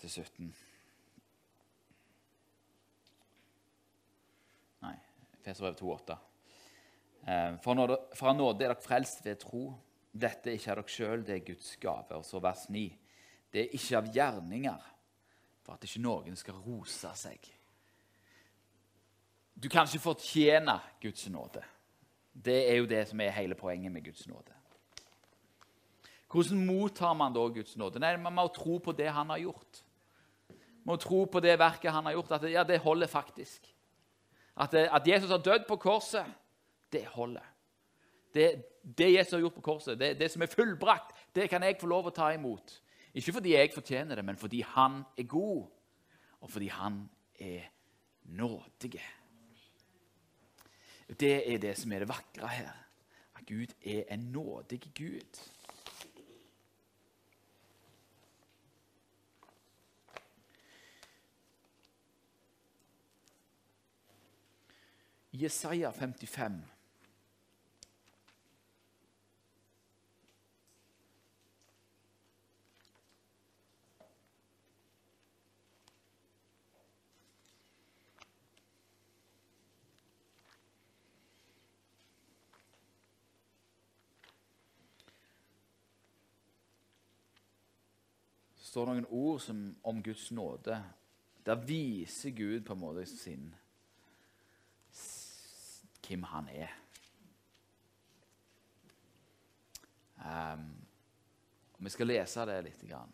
til 0.00 0.10
17. 0.10 0.54
Nei, 4.80 4.94
Feserbrev 5.44 5.74
2,8. 5.76 6.16
Eh, 7.28 7.58
for, 7.60 7.74
nåde, 7.74 7.98
fra 8.16 8.32
nåde 8.32 8.64
er 8.64 8.72
dere 8.72 8.80
frelst 8.80 9.20
ved 9.26 9.36
tro. 9.44 9.66
Dette 10.12 10.48
er 10.48 10.56
ikke 10.56 10.72
av 10.72 10.80
dere 10.80 10.94
sjøl, 10.94 11.26
det 11.26 11.36
er 11.36 11.44
Guds 11.52 11.76
gave. 11.76 12.16
Og 12.16 12.24
så 12.24 12.40
vers 12.40 12.64
9. 12.72 12.86
Det 13.52 13.66
er 13.66 13.76
ikke 13.76 14.00
av 14.00 14.08
gjerninger 14.16 14.88
for 15.64 15.76
at 15.76 15.84
ikke 15.84 16.02
noen 16.02 16.36
skal 16.38 16.58
rose 16.64 17.10
seg. 17.18 17.50
Du 19.60 19.68
kan 19.68 19.88
ikke 19.88 20.02
fortjene 20.02 20.78
Guds 21.02 21.26
nåde. 21.28 21.62
Det 22.32 22.62
er 22.70 22.80
jo 22.80 22.88
det 22.88 23.02
som 23.10 23.20
er 23.20 23.34
hele 23.36 23.58
poenget 23.58 23.92
med 23.92 24.04
Guds 24.04 24.26
nåde. 24.30 24.56
Hvordan 26.30 26.62
mottar 26.66 27.14
man 27.14 27.34
da 27.34 27.46
Guds 27.50 27.76
nåde? 27.76 28.00
Nei, 28.00 28.16
Man 28.16 28.34
må 28.34 28.46
tro 28.54 28.78
på 28.78 28.92
det 28.92 29.10
han 29.10 29.30
har 29.30 29.38
gjort. 29.42 29.82
Man 30.84 30.94
må 30.94 30.96
tro 30.96 31.24
på 31.26 31.40
det 31.40 31.58
verket 31.58 31.92
han 31.92 32.06
har 32.06 32.12
gjort. 32.12 32.32
At 32.32 32.42
det, 32.42 32.52
ja, 32.54 32.64
det 32.64 32.78
holder 32.78 33.06
faktisk. 33.06 33.66
At, 34.56 34.72
det, 34.72 34.88
at 34.92 35.06
Jesus 35.06 35.30
har 35.30 35.42
dødd 35.42 35.66
på 35.68 35.76
korset, 35.76 36.26
det 36.92 37.04
holder. 37.06 37.44
Det, 38.34 38.62
det 38.82 39.12
Jesus 39.12 39.32
har 39.32 39.40
gjort 39.40 39.54
på 39.54 39.60
korset, 39.60 39.98
det, 39.98 40.14
det 40.20 40.30
som 40.30 40.42
er 40.42 40.46
fullbrakt, 40.46 41.16
det 41.34 41.48
kan 41.50 41.62
jeg 41.62 41.80
få 41.80 41.90
lov 41.90 42.06
å 42.06 42.14
ta 42.14 42.30
imot. 42.32 42.78
Ikke 43.14 43.32
fordi 43.32 43.54
jeg 43.54 43.70
fortjener 43.74 44.14
det, 44.14 44.24
men 44.24 44.36
fordi 44.36 44.60
han 44.60 45.02
er 45.18 45.22
god, 45.22 45.66
og 46.40 46.50
fordi 46.50 46.66
han 46.66 47.10
er 47.40 47.62
nådig. 48.22 49.00
Det 51.20 51.52
er 51.54 51.58
det 51.58 51.78
som 51.78 51.92
er 51.92 51.98
det 51.98 52.08
vakre 52.08 52.48
her. 52.48 52.70
At 53.36 53.46
Gud 53.46 53.74
er 53.82 54.04
en 54.14 54.20
nådig 54.20 54.80
Gud. 54.94 55.50
Jesaja 65.32 65.90
55. 65.90 66.64
Så 88.56 88.59
står 88.70 88.86
noen 88.86 89.06
ord 89.10 89.40
som, 89.42 89.62
om 89.82 90.02
Guds 90.02 90.28
nåde. 90.30 90.76
Der 91.46 91.64
viser 91.66 92.30
Gud 92.30 92.62
på 92.66 92.76
en 92.76 92.82
måte 92.84 93.06
sin 93.08 93.50
hvem 96.06 96.22
han 96.26 96.48
er. 96.50 96.70
Um, 100.20 100.70
Vi 101.78 101.90
skal 101.90 102.10
lese 102.10 102.44
det 102.44 102.58
litt. 102.66 102.82
Grann. 102.84 103.12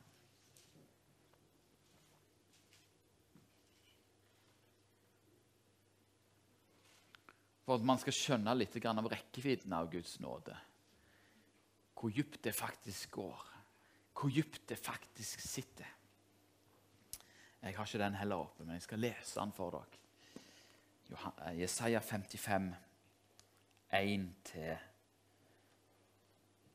For 7.66 7.76
at 7.76 7.84
man 7.86 8.00
skal 8.00 8.16
skjønne 8.16 8.56
litt 8.56 8.80
av 8.86 9.10
rekkevidden 9.12 9.72
av 9.76 9.90
Guds 9.92 10.18
nåde. 10.24 10.56
Hvor 11.94 12.10
dypt 12.10 12.42
det 12.42 12.56
faktisk 12.56 13.20
går. 13.20 13.55
Hvor 14.16 14.32
dypt 14.32 14.68
det 14.68 14.78
faktisk 14.78 15.40
sitter. 15.40 15.84
Jeg 17.62 17.76
har 17.76 17.84
ikke 17.84 17.98
den 17.98 18.14
heller 18.14 18.36
oppe, 18.36 18.64
men 18.64 18.74
jeg 18.74 18.82
skal 18.82 18.98
lese 18.98 19.40
den 19.40 19.52
for 19.52 19.70
dere. 19.70 20.02
Eh, 21.46 21.60
Jesaja 21.60 21.98
55, 21.98 22.74
1 23.92 24.34
til, 24.44 24.76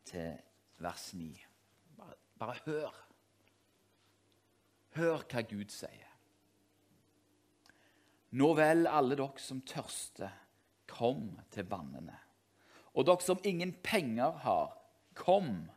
til 0.06 0.38
vers 0.78 1.14
9. 1.14 1.46
Bare, 1.98 2.14
bare 2.40 2.56
hør. 2.66 3.06
Hør 4.96 5.24
hva 5.32 5.42
Gud 5.48 5.72
sier. 5.72 6.12
Nå 8.32 8.54
vel, 8.56 8.86
alle 8.88 9.16
dere 9.20 9.44
som 9.44 9.64
tørster, 9.68 10.32
kom 10.88 11.40
til 11.52 11.68
vannene. 11.72 12.18
Og 12.94 13.08
dere 13.08 13.24
som 13.24 13.40
ingen 13.48 13.74
penger 13.84 14.38
har, 14.44 14.76
kom, 15.16 15.70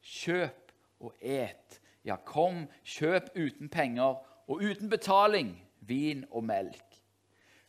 kjøp 0.00 0.61
og 1.02 1.14
et. 1.20 1.80
Ja, 2.04 2.16
kom, 2.16 2.64
kjøp 2.84 3.34
uten 3.36 3.70
penger 3.70 4.18
og 4.48 4.62
uten 4.62 4.90
betaling 4.90 5.54
vin 5.86 6.24
og 6.30 6.44
melk. 6.46 6.98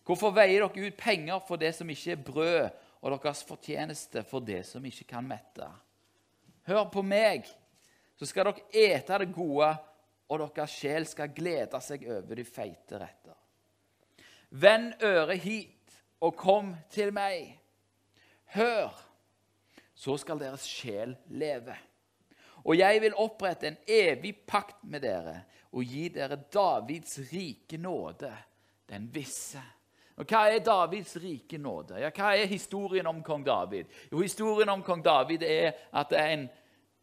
Hvorfor 0.03 0.33
veier 0.35 0.65
dere 0.65 0.87
ut 0.89 0.97
penger 0.99 1.39
for 1.47 1.61
det 1.61 1.71
som 1.77 1.89
ikke 1.89 2.15
er 2.15 2.25
brød, 2.27 2.79
og 3.03 3.11
deres 3.19 3.43
fortjeneste 3.43 4.23
for 4.23 4.39
det 4.39 4.61
som 4.67 4.85
ikke 4.85 5.05
kan 5.15 5.27
mette? 5.27 5.67
Hør 6.67 6.85
på 6.91 7.03
meg, 7.03 7.47
så 8.15 8.27
skal 8.27 8.47
dere 8.49 8.67
ete 8.71 9.19
det 9.19 9.31
gode, 9.35 9.69
og 10.31 10.43
deres 10.55 10.75
sjel 10.79 11.07
skal 11.07 11.33
glede 11.35 11.79
seg 11.83 12.05
over 12.07 12.39
de 12.39 12.45
feite 12.47 12.99
retter. 12.99 13.35
Vend 14.49 14.93
øret 15.03 15.39
hit 15.43 15.97
og 16.23 16.35
kom 16.39 16.75
til 16.93 17.11
meg. 17.15 17.57
Hør, 18.53 18.93
så 19.95 20.15
skal 20.21 20.39
deres 20.39 20.65
sjel 20.67 21.15
leve. 21.27 21.75
Og 22.63 22.77
jeg 22.77 23.01
vil 23.01 23.15
opprette 23.19 23.67
en 23.67 23.77
evig 23.87 24.35
pakt 24.47 24.83
med 24.87 25.03
dere 25.03 25.41
og 25.73 25.83
gi 25.83 26.07
dere 26.13 26.37
Davids 26.53 27.17
rike 27.31 27.77
nåde, 27.81 28.31
den 28.89 29.07
visse. 29.13 29.61
Og 30.15 30.29
Hva 30.29 30.45
er 30.51 30.61
Davids 30.61 31.15
rike 31.17 31.57
nåde? 31.57 31.97
Ja, 31.99 32.11
Hva 32.13 32.35
er 32.37 32.45
historien 32.45 33.07
om 33.09 33.23
kong 33.23 33.45
David? 33.45 33.89
Jo, 34.11 34.21
Historien 34.21 34.69
om 34.69 34.83
kong 34.83 35.01
David 35.03 35.43
er 35.43 35.73
at 35.91 36.09
det 36.09 36.19
er 36.19 36.33
en 36.35 36.49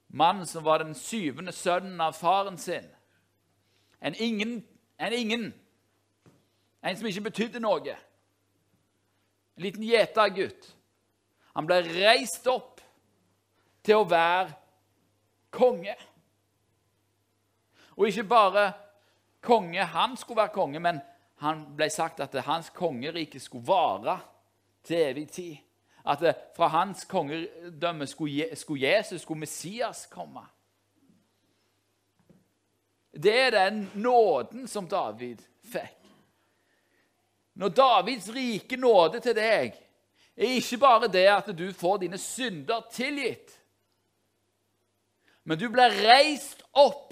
mann 0.08 0.46
som 0.46 0.64
var 0.64 0.78
den 0.78 0.94
syvende 0.94 1.52
sønnen 1.52 2.00
av 2.00 2.14
faren 2.14 2.58
sin. 2.58 2.86
En 4.00 4.14
ingen, 4.18 4.60
en 4.98 5.12
ingen. 5.12 5.54
En 6.82 6.96
som 6.96 7.06
ikke 7.06 7.26
betydde 7.28 7.60
noe. 7.60 7.96
En 9.56 9.64
liten 9.66 9.84
gjetergutt. 9.84 10.70
Han 11.54 11.66
ble 11.66 11.82
reist 11.82 12.46
opp 12.46 12.80
til 13.84 14.00
å 14.00 14.08
være 14.08 14.54
konge. 15.50 15.94
Og 17.96 18.06
ikke 18.08 18.24
bare 18.24 18.72
konge, 19.40 19.84
han 19.84 20.16
skulle 20.16 20.40
være 20.40 20.54
konge, 20.54 20.80
men 20.80 21.00
han 21.40 21.64
ble 21.76 21.90
sagt 21.90 22.20
at 22.20 22.34
hans 22.44 22.70
kongerike 22.70 23.40
skulle 23.40 23.66
vare 23.66 24.18
til 24.84 24.96
evig 24.96 25.28
tid. 25.28 25.56
At 26.06 26.22
fra 26.56 26.66
hans 26.66 27.04
kongedømme 27.04 28.06
skulle, 28.06 28.56
skulle 28.56 28.88
Jesus, 28.88 29.20
skulle 29.20 29.40
Messias 29.40 30.06
komme. 30.06 30.40
Det 33.12 33.40
er 33.40 33.50
den 33.50 33.90
nåden 33.94 34.68
som 34.68 34.88
David 34.88 35.42
fikk. 35.64 35.96
Når 37.54 37.68
Davids 37.68 38.28
rike 38.32 38.76
nåde 38.76 39.20
til 39.20 39.34
deg 39.36 39.74
er 40.36 40.52
ikke 40.56 40.78
bare 40.80 41.08
det 41.12 41.26
at 41.28 41.50
du 41.58 41.66
får 41.72 41.98
dine 42.00 42.18
synder 42.18 42.86
tilgitt, 42.92 43.59
men 45.50 45.58
du 45.58 45.66
blir 45.66 45.90
reist 46.06 46.60
opp 46.78 47.10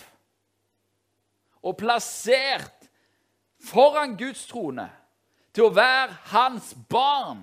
og 1.66 1.74
plassert 1.80 2.86
foran 3.66 4.14
Guds 4.14 4.44
trone 4.46 4.84
til 5.50 5.66
å 5.66 5.72
være 5.74 6.14
hans 6.30 6.68
barn. 6.86 7.40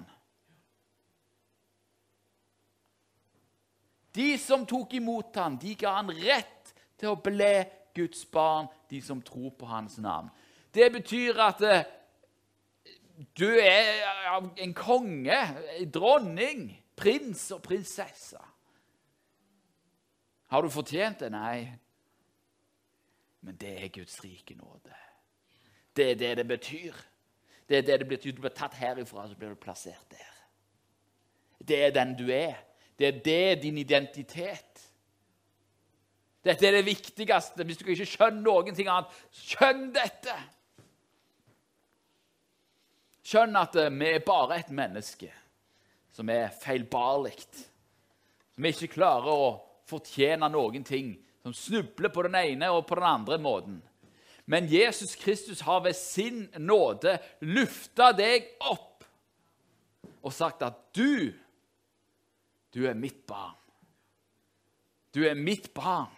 De 4.15 4.29
som 4.39 4.63
tok 4.63 4.95
imot 4.95 5.36
ham, 5.36 5.60
de 5.60 5.75
ga 5.84 5.97
han 5.97 6.15
rett 6.15 6.71
til 6.95 7.12
å 7.12 7.19
bli 7.19 7.51
Guds 7.99 8.23
barn, 8.31 8.71
de 8.88 9.03
som 9.03 9.19
tror 9.19 9.51
på 9.60 9.67
hans 9.67 9.99
navn. 9.99 10.31
Det 10.71 10.88
betyr 10.95 11.43
at 11.43 11.67
eh, 11.67 11.86
du 13.36 13.49
er 13.51 14.31
en 14.63 14.79
konge, 14.79 15.43
en 15.75 15.91
dronning, 15.91 16.69
prins 16.95 17.49
og 17.51 17.65
prinsesse. 17.67 18.39
Har 20.47 20.62
du 20.62 20.69
fortjent 20.69 21.19
det? 21.19 21.31
Nei. 21.34 21.65
Men 23.45 23.58
det 23.62 23.73
er 23.84 23.93
Guds 23.93 24.17
rike 24.23 24.55
nåde. 24.58 24.93
Det 25.95 26.12
er 26.12 26.15
det 26.15 26.38
det 26.38 26.47
betyr. 26.47 26.95
Det 27.69 27.77
er 27.77 27.81
det 27.81 27.99
det 27.99 28.08
betyr. 28.08 28.31
Du 28.36 28.41
blir 28.41 28.53
tatt 28.53 28.73
herifra, 28.73 29.27
så 29.27 29.36
blir 29.36 29.53
du 29.53 29.55
plassert 29.55 30.10
der. 30.12 30.31
Det 31.60 31.84
er 31.86 31.93
den 31.93 32.15
du 32.17 32.27
er. 32.29 32.58
Det 32.99 33.08
er 33.08 33.21
det 33.25 33.63
din 33.63 33.77
identitet. 33.77 34.75
Dette 36.45 36.67
er 36.67 36.71
det 36.71 36.86
viktigste. 36.86 37.63
Hvis 37.63 37.77
du 37.77 37.88
ikke 37.89 38.05
skjønner 38.05 38.43
noen 38.45 38.75
ting 38.75 38.89
annet, 38.91 39.13
skjønn 39.34 39.88
dette. 39.95 40.36
Skjønn 43.25 43.58
at 43.58 43.77
eh, 43.81 43.93
vi 43.93 44.12
er 44.13 44.25
bare 44.25 44.60
et 44.62 44.69
menneske 44.69 45.31
som 46.13 46.29
er 46.29 46.53
feilbarlig. 46.62 47.34
Som 48.53 48.67
ikke 48.69 48.93
klarer 48.93 49.31
å 49.34 49.47
fortjene 49.89 50.49
noen 50.51 50.85
ting. 50.85 51.15
Som 51.45 51.53
snubler 51.53 52.09
på 52.09 52.25
den 52.25 52.37
ene 52.39 52.71
og 52.73 52.87
på 52.89 52.97
den 52.97 53.05
andre 53.05 53.37
måten. 53.41 53.81
Men 54.45 54.69
Jesus 54.69 55.15
Kristus 55.17 55.61
har 55.65 55.81
ved 55.85 55.97
sin 55.97 56.45
nåde 56.57 57.17
løfta 57.41 58.11
deg 58.17 58.51
opp. 58.59 58.91
og 60.25 60.33
sagt 60.33 60.63
at 60.65 60.77
du, 60.97 61.29
du 62.73 62.87
er 62.89 62.97
mitt 62.97 63.27
barn. 63.29 63.53
Du 65.13 65.21
er 65.21 65.37
mitt 65.37 65.69
barn. 65.73 66.09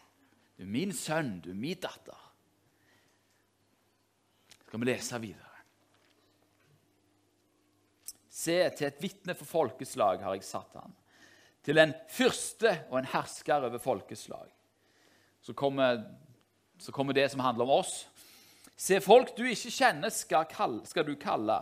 Du 0.56 0.64
er 0.64 0.72
min 0.72 0.94
sønn. 0.96 1.42
Du 1.44 1.50
er 1.52 1.60
min 1.60 1.76
datter. 1.76 2.24
Skal 4.68 4.80
vi 4.80 4.88
lese 4.88 5.20
videre? 5.20 5.44
Se, 8.38 8.56
til 8.78 8.88
et 8.88 9.04
vitne 9.04 9.36
for 9.36 9.50
folkeslag 9.50 10.24
har 10.24 10.38
jeg 10.38 10.48
satt 10.48 10.80
han. 10.80 10.96
Til 11.68 11.82
en 11.84 11.92
fyrste 12.08 12.72
og 12.88 13.02
en 13.02 13.10
hersker 13.12 13.66
over 13.68 13.82
folkeslag. 13.84 14.48
Så 15.44 15.54
kommer, 15.54 16.00
så 16.80 16.92
kommer 16.96 17.14
det 17.14 17.28
som 17.32 17.44
handler 17.44 17.68
om 17.68 17.74
oss. 17.82 18.06
Se, 18.78 19.02
folk 19.04 19.34
du 19.36 19.44
ikke 19.44 19.74
kjenner, 19.74 20.14
skal, 20.14 20.48
kalle, 20.48 20.86
skal 20.88 21.04
du 21.04 21.18
kalle. 21.20 21.60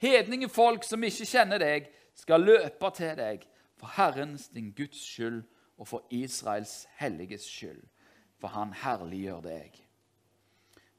Hedningefolk 0.00 0.86
som 0.88 1.04
ikke 1.04 1.28
kjenner 1.28 1.60
deg, 1.60 1.90
skal 2.16 2.48
løpe 2.48 2.90
til 2.96 3.12
deg 3.18 3.44
for 3.76 3.92
Herrens, 3.98 4.48
din 4.48 4.72
Guds 4.72 5.02
skyld, 5.04 5.42
og 5.76 5.88
for 5.88 6.06
Israels 6.10 6.86
helliges 6.96 7.44
skyld, 7.44 7.82
for 8.40 8.48
han 8.56 8.72
herliggjør 8.72 9.42
deg. 9.44 9.82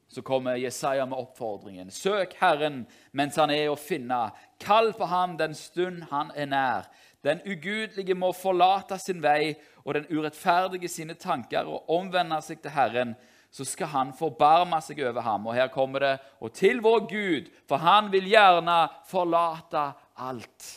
Så 0.08 0.22
kommer 0.22 0.56
Jesaja 0.56 1.04
med 1.06 1.18
oppfordringen. 1.18 1.90
Søk 1.90 2.32
Herren 2.40 2.86
mens 3.12 3.36
han 3.36 3.50
er 3.52 3.66
å 3.68 3.76
finne. 3.76 4.30
Kall 4.62 4.94
på 4.96 5.04
ham 5.10 5.36
den 5.36 5.56
stund 5.58 6.06
han 6.12 6.30
er 6.36 6.48
nær. 6.48 6.88
Den 7.24 7.40
ugudelige 7.46 8.14
må 8.14 8.30
forlate 8.36 8.98
sin 9.02 9.22
vei 9.22 9.54
og 9.84 9.96
den 9.96 10.06
urettferdige 10.12 10.90
sine 10.90 11.16
tanker 11.18 11.66
og 11.66 11.90
omvende 11.90 12.38
seg 12.44 12.62
til 12.62 12.74
Herren. 12.76 13.16
Så 13.50 13.64
skal 13.64 13.90
han 13.94 14.12
forbarme 14.14 14.78
seg 14.84 15.00
over 15.08 15.24
ham. 15.24 15.48
Og 15.48 15.56
her 15.56 15.70
kommer 15.72 16.04
det 16.04 16.14
og 16.44 16.52
til 16.54 16.82
vår 16.84 17.06
Gud, 17.10 17.48
for 17.66 17.80
han 17.82 18.12
vil 18.12 18.28
gjerne 18.28 18.78
forlate 19.08 19.88
alt. 20.28 20.68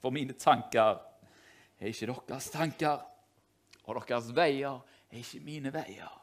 For 0.00 0.14
mine 0.14 0.36
tanker 0.38 1.00
er 1.80 1.90
ikke 1.90 2.14
deres 2.28 2.48
tanker, 2.52 3.00
og 3.84 4.02
deres 4.08 4.30
veier 4.36 4.80
er 5.10 5.20
ikke 5.20 5.44
mine 5.44 5.72
veier 5.74 6.20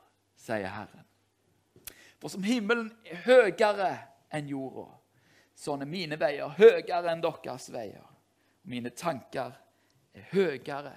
sier 0.48 0.72
Herren. 0.72 1.06
For 2.22 2.34
som 2.34 2.46
himmelen 2.46 2.90
er 3.06 3.22
høyere 3.28 3.92
enn 4.34 4.50
jorda, 4.50 4.88
sånn 5.58 5.84
er 5.84 5.90
mine 5.90 6.18
veier 6.22 6.54
høyere 6.60 7.12
enn 7.12 7.24
deres 7.24 7.70
veier. 7.74 8.06
Mine 8.68 8.92
tanker 8.94 9.56
er 10.14 10.28
høyere 10.34 10.94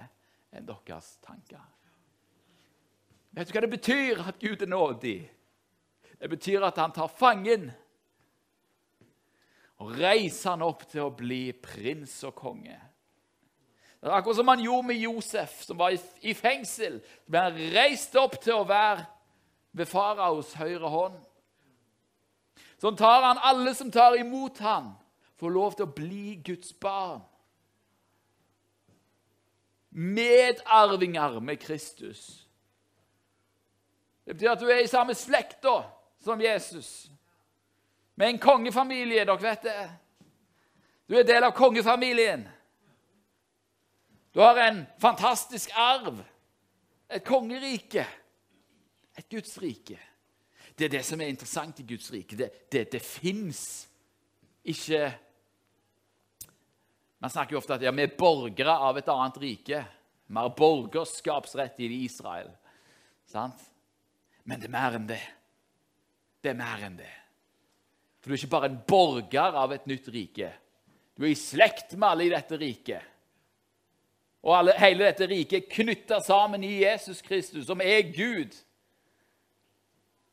enn 0.53 0.67
deres 0.67 1.15
tanker. 1.25 1.63
Vet 3.31 3.47
du 3.47 3.55
hva 3.55 3.63
det 3.63 3.71
betyr 3.71 4.25
at 4.27 4.41
Gud 4.41 4.61
er 4.61 4.69
nådig? 4.69 5.19
Det 6.19 6.29
betyr 6.29 6.67
at 6.67 6.77
han 6.77 6.93
tar 6.93 7.09
fangen 7.09 7.71
og 9.81 9.95
reiser 9.97 10.51
han 10.51 10.61
opp 10.61 10.83
til 10.91 11.07
å 11.07 11.13
bli 11.15 11.47
prins 11.57 12.19
og 12.27 12.35
konge. 12.37 12.77
Det 14.01 14.09
er 14.09 14.17
akkurat 14.17 14.37
som 14.37 14.49
han 14.49 14.61
gjorde 14.61 14.87
med 14.91 15.01
Josef, 15.01 15.55
som 15.65 15.77
var 15.77 15.95
i 16.21 16.33
fengsel. 16.37 16.99
Han 17.33 17.57
reist 17.73 18.15
opp 18.17 18.37
til 18.41 18.59
å 18.59 18.67
være 18.67 19.07
ved 19.77 19.89
faraos 19.89 20.53
høyre 20.57 20.89
hånd. 20.89 21.17
Sånn 22.81 22.97
tar 22.97 23.21
han 23.21 23.41
alle 23.45 23.75
som 23.77 23.91
tar 23.93 24.17
imot 24.17 24.57
ham, 24.65 24.93
får 25.37 25.53
lov 25.53 25.75
til 25.77 25.85
å 25.85 25.93
bli 25.93 26.35
Guds 26.41 26.73
barn. 26.81 27.21
Medarvinger 29.91 31.39
med 31.43 31.59
Kristus. 31.61 32.47
Det 34.25 34.33
betyr 34.33 34.53
at 34.53 34.61
du 34.61 34.69
er 34.71 34.81
i 34.81 34.89
samme 34.89 35.13
slekta 35.17 35.81
som 36.23 36.41
Jesus. 36.41 37.09
Med 38.15 38.31
en 38.31 38.41
kongefamilie, 38.41 39.25
dere 39.25 39.41
vet 39.41 39.67
det. 39.67 39.89
Du 41.09 41.17
er 41.19 41.27
del 41.27 41.43
av 41.43 41.53
kongefamilien. 41.57 42.47
Du 44.31 44.39
har 44.39 44.57
en 44.63 44.85
fantastisk 45.01 45.73
arv, 45.75 46.21
et 47.11 47.25
kongerike 47.27 48.05
et 49.17 49.29
Guds 49.29 49.57
rike. 49.61 49.99
Det 50.75 50.87
er 50.87 50.93
det 50.97 51.03
som 51.05 51.21
er 51.21 51.31
interessant 51.31 51.79
i 51.81 51.87
Guds 51.87 52.11
rike. 52.13 52.37
Det, 52.37 52.49
det, 52.71 52.85
det 52.93 53.01
fins 53.03 53.87
ikke 54.63 55.11
Man 57.21 57.29
snakker 57.29 57.53
jo 57.53 57.59
ofte 57.59 57.75
at 57.75 57.83
ja, 57.85 57.91
vi 57.93 58.01
er 58.01 58.15
borgere 58.17 58.73
av 58.81 58.97
et 58.97 59.09
annet 59.13 59.35
rike. 59.37 59.81
Vi 60.25 60.37
har 60.39 60.55
borgerskapsrett 60.57 61.77
i 61.85 61.89
Israel. 62.01 62.49
Sant? 63.29 63.61
Men 64.41 64.57
det 64.57 64.65
er 64.71 64.73
mer 64.73 64.97
enn 64.97 65.05
det. 65.05 65.21
Det 66.41 66.49
er 66.49 66.57
mer 66.57 66.81
enn 66.87 66.97
det. 66.97 67.11
For 68.21 68.29
du 68.29 68.33
er 68.33 68.41
ikke 68.41 68.55
bare 68.55 68.71
en 68.71 68.81
borger 68.89 69.57
av 69.61 69.73
et 69.75 69.85
nytt 69.89 70.09
rike. 70.13 70.49
Du 71.13 71.27
er 71.27 71.35
i 71.35 71.37
slekt 71.37 71.93
med 71.93 72.07
alle 72.09 72.25
i 72.25 72.33
dette 72.33 72.57
riket. 72.57 73.11
Og 74.41 74.55
alle, 74.57 74.73
hele 74.81 75.05
dette 75.05 75.27
riket 75.29 75.59
er 75.59 75.73
knytta 75.75 76.17
sammen 76.25 76.63
i 76.65 76.79
Jesus 76.81 77.21
Kristus, 77.21 77.67
som 77.67 77.81
er 77.85 78.07
Gud. 78.09 78.55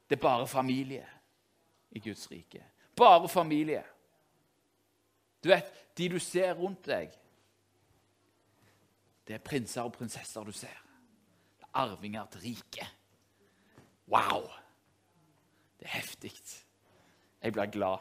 Det 0.08 0.16
er 0.16 0.20
bare 0.20 0.46
familie 0.48 1.06
i 1.90 2.00
Guds 2.00 2.30
rike. 2.30 2.64
Bare 2.96 3.28
familie. 3.28 3.84
Du 5.44 5.48
vet, 5.48 5.98
de 5.98 6.08
du 6.08 6.18
ser 6.18 6.54
rundt 6.54 6.86
deg, 6.86 7.12
det 9.28 9.36
er 9.36 9.44
prinser 9.44 9.84
og 9.84 9.92
prinsesser 9.92 10.44
du 10.44 10.52
ser. 10.52 10.78
Det 11.58 11.66
er 11.68 11.82
arvinger 11.84 12.26
til 12.32 12.40
riket. 12.40 12.94
Wow! 14.08 14.48
Det 15.78 15.86
er 15.86 15.98
heftig. 16.00 16.32
Jeg 17.42 17.52
blir 17.52 17.70
glad. 17.70 17.98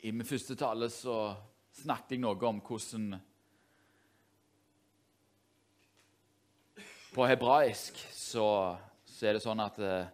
I 0.00 0.10
min 0.10 0.26
første 0.26 0.54
tale 0.56 0.90
så 0.90 1.34
snakket 1.82 2.16
jeg 2.16 2.22
noe 2.24 2.38
om 2.48 2.60
hvordan 2.64 3.18
På 7.08 7.24
hebraisk 7.26 7.96
så, 8.12 8.44
så 9.08 9.26
er 9.26 9.34
det 9.34 9.42
sånn 9.42 9.62
at 9.64 9.78
eh, 9.82 10.10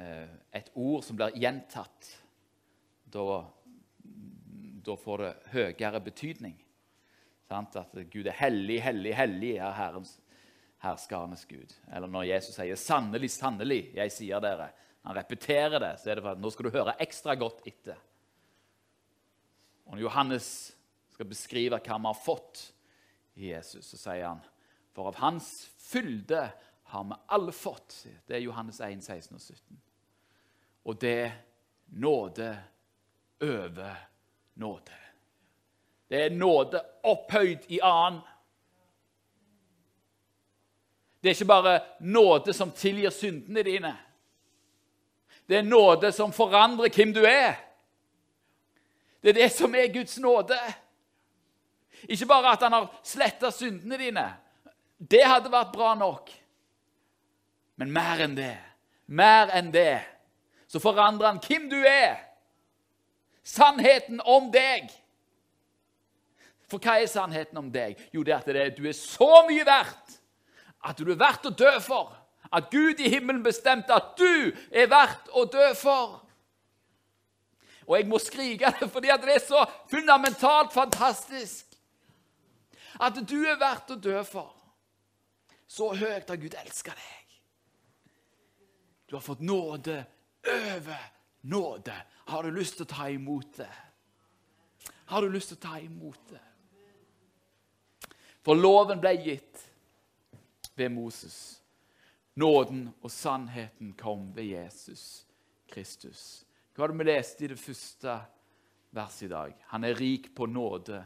eh 0.00 0.36
et 0.56 0.70
ord 0.72 1.02
som 1.04 1.18
blir 1.18 1.34
gjentatt, 1.36 2.06
da, 3.12 3.42
da 4.86 4.94
får 4.96 5.20
det 5.20 5.32
høyere 5.52 6.00
betydning. 6.00 6.54
Sant? 7.50 7.76
At 7.76 7.92
Gud 8.08 8.24
er 8.24 8.38
hellig, 8.38 8.78
hellig, 8.80 9.12
hellig 9.18 9.52
er 9.58 9.76
Herrens 9.76 10.14
herskernes 10.80 11.44
Gud. 11.50 11.74
Eller 11.92 12.08
når 12.08 12.30
Jesus 12.30 12.56
sier 12.56 12.78
'sannelig, 12.80 13.30
sannelig, 13.34 13.90
jeg 13.94 14.12
sier 14.12 14.40
dere'. 14.40 14.72
Han 15.06 15.16
repeterer 15.16 15.78
det, 15.78 15.92
så 16.00 16.10
er 16.10 16.14
det 16.18 16.24
for 16.24 16.32
at 16.34 16.40
nå 16.42 16.50
skal 16.50 16.66
du 16.66 16.74
høre 16.74 16.96
ekstra 17.00 17.36
godt 17.38 17.60
etter. 17.66 17.98
Og 19.86 19.94
når 19.94 20.02
Johannes 20.02 20.48
skal 21.14 21.28
beskrive 21.30 21.78
hva 21.78 21.98
vi 21.98 22.10
har 22.10 22.20
fått 22.20 22.62
i 23.36 23.50
Jesus, 23.52 23.86
så 23.92 24.00
sier 24.00 24.26
han 24.28 24.44
For 24.96 25.10
av 25.10 25.18
hans 25.20 25.50
fylde 25.78 26.48
har 26.90 27.04
vi 27.04 27.18
alle 27.34 27.52
fått. 27.52 28.06
Det 28.26 28.36
er 28.36 28.44
Johannes 28.44 28.80
1, 28.80 29.02
16 29.04 29.34
og 29.36 29.42
17. 29.42 29.80
Og 30.86 31.00
det 31.00 31.32
nåde 31.86 32.52
over 33.42 33.96
nåde. 34.54 35.02
Det 36.08 36.22
er 36.24 36.30
nåde 36.30 36.80
opphøyd 37.02 37.66
i 37.68 37.80
annen. 37.82 38.22
Det 41.20 41.30
er 41.30 41.34
ikke 41.34 41.50
bare 41.50 41.80
nåde 42.00 42.54
som 42.54 42.70
tilgir 42.70 43.10
syndene 43.10 43.62
dine. 43.66 43.96
Det 45.46 45.58
er 45.58 45.66
nåde 45.66 46.12
som 46.12 46.32
forandrer 46.32 46.92
hvem 46.94 47.12
du 47.14 47.24
er. 47.26 47.65
Det 49.22 49.32
er 49.32 49.38
det 49.40 49.52
som 49.52 49.74
er 49.74 49.92
Guds 49.92 50.18
nåde. 50.22 50.58
Ikke 52.08 52.28
bare 52.28 52.52
at 52.52 52.62
han 52.62 52.76
har 52.76 52.90
sletta 53.06 53.50
syndene 53.50 53.98
dine. 54.00 54.26
Det 54.98 55.24
hadde 55.24 55.52
vært 55.52 55.72
bra 55.74 55.94
nok. 55.98 56.30
Men 57.76 57.92
mer 57.92 58.22
enn 58.24 58.36
det. 58.36 58.56
Mer 59.06 59.52
enn 59.56 59.72
det. 59.72 60.00
Så 60.68 60.80
forandrer 60.82 61.30
han 61.32 61.42
hvem 61.42 61.68
du 61.70 61.78
er. 61.80 62.20
Sannheten 63.46 64.20
om 64.24 64.50
deg. 64.52 64.90
For 66.66 66.82
hva 66.82 66.98
er 66.98 67.10
sannheten 67.10 67.58
om 67.60 67.68
deg? 67.70 67.98
Jo, 68.12 68.24
det 68.26 68.34
er 68.34 68.62
at 68.66 68.78
du 68.78 68.86
er 68.88 68.96
så 68.96 69.44
mye 69.48 69.66
verdt 69.66 70.16
at 70.86 70.98
du 70.98 71.10
er 71.10 71.18
verdt 71.18 71.48
å 71.48 71.54
dø 71.54 71.72
for. 71.82 72.14
At 72.54 72.70
Gud 72.70 73.00
i 73.02 73.10
himmelen 73.10 73.42
bestemte 73.42 73.94
at 73.94 74.14
du 74.18 74.52
er 74.70 74.90
verdt 74.90 75.30
å 75.34 75.46
dø 75.50 75.72
for. 75.78 76.20
Og 77.86 77.96
jeg 77.98 78.08
må 78.10 78.18
skrike 78.18 78.72
det 78.80 78.90
fordi 78.90 79.14
det 79.22 79.34
er 79.36 79.42
så 79.42 79.62
fundamentalt 79.90 80.74
fantastisk. 80.74 81.76
At 83.00 83.18
du 83.28 83.38
er 83.44 83.58
verdt 83.60 83.92
å 83.92 84.00
dø 84.00 84.22
for. 84.26 84.52
Så 85.66 85.92
høyt 85.94 86.30
har 86.30 86.40
Gud 86.40 86.54
elska 86.56 86.94
deg. 86.94 87.36
Du 89.06 89.14
har 89.16 89.22
fått 89.22 89.42
nåde 89.44 90.00
over 90.46 91.12
nåde. 91.46 91.94
Har 92.26 92.42
du 92.42 92.50
lyst 92.50 92.78
til 92.78 92.86
å 92.86 92.90
ta 92.90 93.08
imot 93.10 93.58
det? 93.60 93.70
Har 95.06 95.22
du 95.22 95.30
lyst 95.30 95.52
til 95.52 95.58
å 95.60 95.66
ta 95.68 95.78
imot 95.78 96.32
det? 96.32 96.42
For 98.46 98.58
loven 98.58 99.02
ble 99.02 99.12
gitt 99.22 99.62
ved 100.78 100.90
Moses. 100.94 101.60
Nåden 102.34 102.88
og 103.00 103.10
sannheten 103.10 103.94
kom 103.98 104.28
ved 104.34 104.50
Jesus 104.52 105.26
Kristus. 105.70 106.45
Hva 106.76 106.84
hadde 106.84 106.98
vi 106.98 107.04
leste 107.08 107.44
i 107.46 107.48
det 107.48 107.56
første 107.56 108.14
verset 108.92 109.30
i 109.30 109.32
dag? 109.32 109.52
Han 109.72 109.84
er 109.84 109.96
rik 109.96 110.34
på 110.36 110.44
nåde 110.46 110.98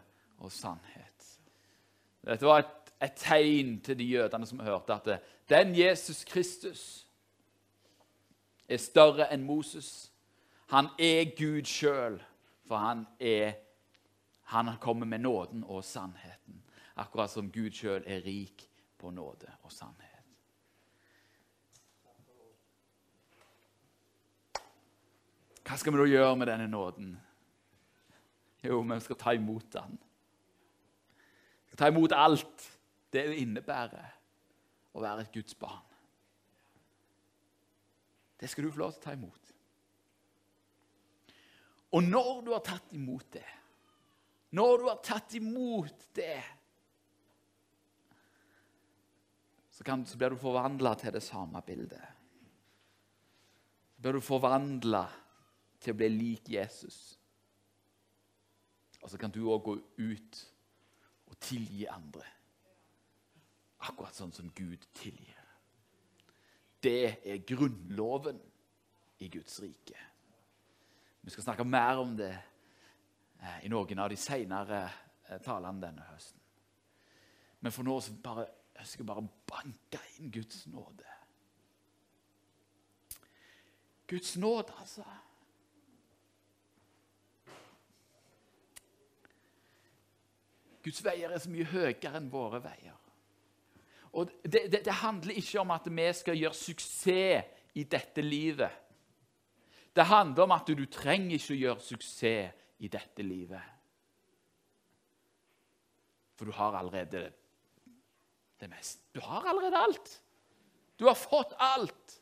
og 0.42 0.50
sannhet. 0.50 1.26
Dette 2.26 2.48
var 2.48 2.64
et, 2.64 2.90
et 3.06 3.14
tegn 3.16 3.76
til 3.86 3.98
de 3.98 4.08
jødene 4.10 4.48
som 4.50 4.64
hørte 4.66 4.96
at 4.96 5.06
det, 5.06 5.20
den 5.48 5.76
Jesus 5.78 6.24
Kristus 6.26 6.82
er 8.68 8.82
større 8.82 9.30
enn 9.30 9.46
Moses. 9.46 10.10
Han 10.74 10.90
er 10.98 11.30
Gud 11.38 11.62
sjøl, 11.70 12.18
for 12.66 12.82
han 12.82 13.06
er 13.20 13.52
Han 14.50 14.66
kommer 14.80 15.06
med 15.06 15.18
nåden 15.18 15.64
og 15.64 15.84
sannheten. 15.84 16.62
Akkurat 16.96 17.30
som 17.30 17.52
Gud 17.52 17.70
sjøl 17.70 18.02
er 18.06 18.26
rik 18.26 18.68
på 18.98 19.10
nåde 19.10 19.46
og 19.62 19.72
sannhet. 19.72 20.09
Hva 25.70 25.76
skal 25.78 25.94
vi 25.94 26.00
da 26.00 26.04
gjøre 26.10 26.34
med 26.34 26.48
denne 26.50 26.64
nåden? 26.66 27.10
Jo, 28.64 28.80
vi 28.82 28.96
skal 29.04 29.18
ta 29.20 29.34
imot 29.38 29.68
den. 29.70 29.92
Ta 31.78 31.86
imot 31.86 32.10
alt 32.10 32.64
det 33.14 33.22
innebærer 33.38 34.08
å 34.90 35.04
være 35.04 35.22
et 35.22 35.30
Guds 35.36 35.54
barn. 35.54 35.86
Det 38.34 38.50
skal 38.50 38.66
du 38.66 38.72
få 38.74 38.82
lov 38.82 38.96
til 38.96 38.98
å 38.98 39.04
ta 39.04 39.14
imot. 39.14 39.54
Og 41.94 42.02
når 42.02 42.42
du 42.48 42.52
har 42.56 42.66
tatt 42.66 42.90
imot 42.98 43.30
det, 43.38 43.46
når 44.58 44.74
du 44.74 44.90
har 44.90 45.00
tatt 45.06 45.38
imot 45.38 46.04
det, 46.18 46.42
så, 49.70 49.86
kan, 49.86 50.02
så 50.02 50.18
blir 50.18 50.34
du 50.34 50.42
forvandla 50.42 50.96
til 50.98 51.14
det 51.14 51.22
samme 51.22 51.62
bildet. 51.62 52.06
Så 53.94 54.02
blir 54.02 54.18
du 54.18 54.24
forvandla 54.34 55.06
til 55.80 55.94
å 55.94 55.98
bli 55.98 56.08
lik 56.12 56.50
Jesus. 56.52 57.00
Og 59.00 59.10
så 59.10 59.18
kan 59.20 59.32
du 59.32 59.42
òg 59.48 59.62
gå 59.64 59.76
ut 60.04 60.40
og 61.30 61.38
tilgi 61.40 61.86
andre. 61.88 62.26
Akkurat 63.88 64.16
sånn 64.16 64.34
som 64.36 64.50
Gud 64.52 64.84
tilgir. 64.96 65.38
Det 66.80 67.20
er 67.24 67.44
grunnloven 67.48 68.40
i 69.20 69.28
Guds 69.32 69.60
rike. 69.60 69.96
Vi 71.20 71.32
skal 71.32 71.44
snakke 71.50 71.64
mer 71.64 72.00
om 72.00 72.14
det 72.16 72.32
eh, 72.32 73.64
i 73.64 73.72
noen 73.72 74.00
av 74.00 74.08
de 74.12 74.16
senere 74.20 74.82
eh, 75.28 75.40
talene 75.44 75.82
denne 75.82 76.06
høsten. 76.08 76.40
Men 77.60 77.72
for 77.76 77.84
nå 77.84 77.98
så 78.00 78.14
bare, 78.24 78.46
jeg 78.78 78.92
skal 78.94 79.08
bare 79.08 79.26
banke 79.48 80.00
inn 80.18 80.32
Guds 80.32 80.64
nåde. 80.72 81.08
Guds 84.08 84.36
nåde, 84.40 84.72
altså. 84.80 85.04
Guds 90.90 91.04
veier 91.06 91.30
er 91.30 91.38
så 91.38 91.50
mye 91.52 91.68
høyere 91.70 92.18
enn 92.18 92.24
våre 92.32 92.58
veier. 92.64 92.96
Og 94.18 94.30
det, 94.42 94.64
det, 94.72 94.80
det, 94.82 94.94
handler 95.04 95.36
ikke 95.38 95.60
om 95.62 95.70
at 95.70 95.84
vi 95.86 96.06
skal 96.18 96.34
gjøre 96.34 96.58
suksess 96.58 97.76
i 97.78 97.84
dette 97.86 98.24
livet. 98.24 98.72
Det 99.94 100.02
handler 100.10 100.48
om 100.48 100.54
at 100.56 100.66
du 100.66 100.82
trenger 100.90 101.36
ikke 101.36 101.54
å 101.54 101.60
gjøre 101.60 101.84
suksess 101.84 102.64
i 102.82 102.90
dette 102.90 103.22
livet. 103.22 103.62
For 106.34 106.50
du 106.50 106.56
har 106.58 106.74
allerede 106.80 107.22
det 108.58 108.70
meste. 108.72 109.06
Du 109.14 109.22
har 109.22 109.46
allerede 109.46 109.78
alt. 109.78 110.14
Du 110.98 111.06
har 111.06 111.14
fått 111.14 111.54
alt. 111.54 112.16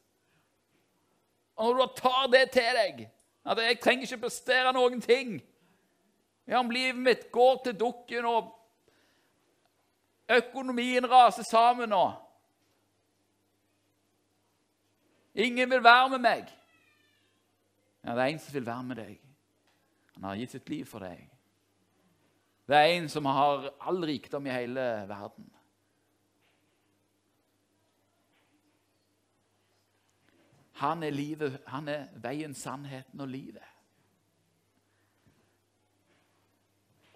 Og 1.57 1.73
når 1.73 1.89
du 1.89 2.01
tar 2.03 2.29
det 2.37 2.51
til 2.53 2.83
deg 2.83 3.07
at 3.49 3.59
'Jeg 3.65 3.81
trenger 3.81 4.05
ikke 4.05 4.29
prestere 4.29 4.77
noen 4.77 5.01
ting' 5.01 5.41
Ja, 6.49 6.61
om 6.61 6.71
livet 6.71 6.97
mitt 6.97 7.33
går 7.33 7.61
til 7.65 7.75
dukken, 7.77 8.25
og 8.25 8.58
økonomien 10.29 11.07
raser 11.09 11.47
sammen 11.49 11.93
nå 11.93 12.07
Ingen 15.39 15.71
vil 15.71 15.83
være 15.85 16.09
med 16.11 16.19
meg. 16.19 16.49
Ja, 18.03 18.15
det 18.17 18.23
er 18.25 18.33
en 18.33 18.41
som 18.43 18.55
vil 18.57 18.65
være 18.67 18.83
med 18.89 18.97
deg. 18.99 19.21
Han 20.17 20.25
har 20.27 20.39
gitt 20.41 20.57
sitt 20.57 20.71
liv 20.73 20.89
for 20.89 21.05
deg. 21.05 21.21
Det 22.67 22.75
er 22.75 22.95
en 22.97 23.07
som 23.13 23.29
har 23.31 23.69
all 23.87 24.03
rikdom 24.03 24.49
i 24.49 24.57
hele 24.57 24.87
verden. 25.07 25.47
Han 30.81 31.03
er, 31.03 31.15
livet, 31.15 31.61
han 31.67 31.89
er 31.89 32.09
veien, 32.23 32.55
sannheten 32.55 33.21
og 33.23 33.31
livet. 33.31 33.71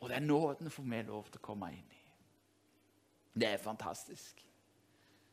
Og 0.02 0.10
den 0.10 0.30
nåden 0.30 0.70
får 0.70 0.86
vi 0.86 1.02
lov 1.06 1.28
til 1.30 1.42
å 1.42 1.46
komme 1.46 1.72
inn 1.74 1.90
i. 1.94 2.01
Det 3.32 3.48
er 3.48 3.60
fantastisk. 3.60 4.42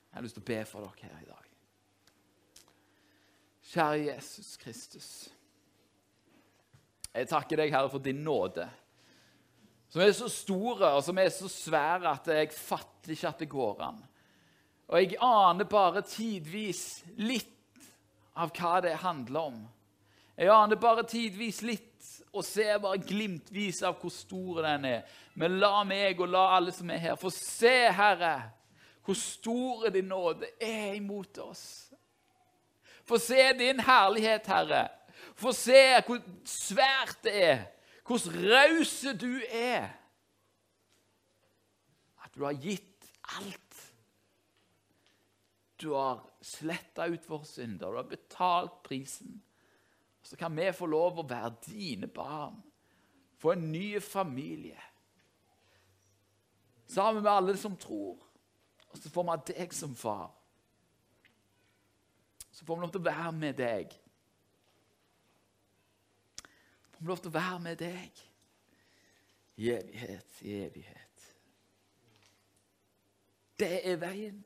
Jeg 0.09 0.17
har 0.17 0.25
lyst 0.25 0.37
til 0.39 0.43
å 0.43 0.49
be 0.49 0.59
for 0.65 0.85
dere 0.85 1.09
her 1.11 1.23
i 1.25 1.29
dag. 1.29 1.49
Kjære 3.69 4.05
Jesus 4.07 4.55
Kristus. 4.57 5.09
Jeg 7.13 7.27
takker 7.29 7.59
deg, 7.59 7.73
Herre, 7.73 7.89
for 7.91 8.01
din 8.01 8.23
nåde, 8.25 8.65
som 9.89 10.01
er 10.01 10.13
så 10.13 10.29
stor 10.29 10.83
og 10.91 11.03
som 11.05 11.17
er 11.17 11.31
så 11.33 11.49
svær 11.49 12.05
at 12.11 12.27
jeg 12.29 12.51
fatter 12.53 13.15
ikke 13.15 13.29
at 13.29 13.41
det 13.41 13.49
går 13.49 13.83
an. 13.87 14.01
Og 14.89 14.97
jeg 15.01 15.17
aner 15.21 15.69
bare 15.69 16.05
tidvis 16.05 17.03
litt 17.21 17.55
av 18.39 18.53
hva 18.55 18.79
det 18.85 18.95
handler 19.03 19.51
om. 19.51 19.59
Jeg 20.37 20.53
aner 20.53 20.79
bare 20.81 21.05
tidvis 21.09 21.61
litt 21.65 21.88
og 22.33 22.45
ser 22.45 22.77
bare 22.81 23.01
glimtvis 23.01 23.81
av 23.85 23.97
hvor 24.01 24.13
stor 24.13 24.61
den 24.65 24.85
er. 24.85 25.05
Men 25.39 25.57
la 25.61 25.83
meg 25.87 26.19
og 26.21 26.29
la 26.29 26.45
alle 26.57 26.73
som 26.75 26.89
er 26.93 27.01
her, 27.01 27.17
få 27.17 27.31
se, 27.33 27.89
Herre, 27.95 28.51
hvor 29.05 29.17
stor 29.17 29.89
din 29.93 30.09
nåde 30.11 30.51
er 30.61 30.93
imot 30.99 31.37
oss. 31.41 31.63
Få 33.09 33.17
se 33.17 33.41
din 33.57 33.81
herlighet, 33.81 34.45
Herre. 34.47 34.87
Få 35.39 35.53
se 35.55 35.81
hvor 36.05 36.21
svært 36.45 37.17
det 37.25 37.33
er, 37.43 37.63
hvor 38.05 38.21
rause 38.29 39.15
du 39.17 39.41
er. 39.49 39.89
At 42.21 42.35
du 42.35 42.45
har 42.45 42.53
gitt 42.53 43.09
alt. 43.39 43.65
Du 45.81 45.93
har 45.95 46.21
sletta 46.43 47.07
ut 47.07 47.29
våre 47.29 47.47
synder, 47.47 47.89
du 47.89 47.97
har 47.97 48.09
betalt 48.09 48.81
prisen 48.85 49.39
så 50.29 50.35
kan 50.35 50.55
vi 50.55 50.67
få 50.73 50.85
lov 50.85 51.17
å 51.17 51.23
være 51.25 51.55
dine 51.65 52.07
barn, 52.13 52.59
få 53.41 53.55
en 53.55 53.63
ny 53.71 53.97
familie. 53.99 54.77
Sammen 56.85 57.23
med 57.23 57.31
alle 57.31 57.55
som 57.57 57.77
tror. 57.77 58.21
Og 58.91 59.01
så 59.01 59.09
får 59.09 59.25
vi 59.25 59.33
ha 59.33 59.39
deg 59.49 59.73
som 59.73 59.95
far. 59.97 60.29
Så 62.51 62.61
får 62.61 62.75
vi 62.77 62.85
lov 62.85 62.93
til 62.93 63.01
å 63.01 63.07
være 63.09 63.33
med 63.41 63.57
deg. 63.57 63.97
Så 66.37 66.93
får 66.93 67.01
vi 67.01 67.09
lov 67.09 67.25
til 67.25 67.33
å 67.33 67.39
være 67.39 67.59
med 67.65 67.81
deg 67.81 68.23
i 69.57 69.73
evighet, 69.81 70.41
i 70.45 70.57
evighet. 70.61 71.29
Det 73.59 73.75
er 73.81 74.03
veien. 74.05 74.43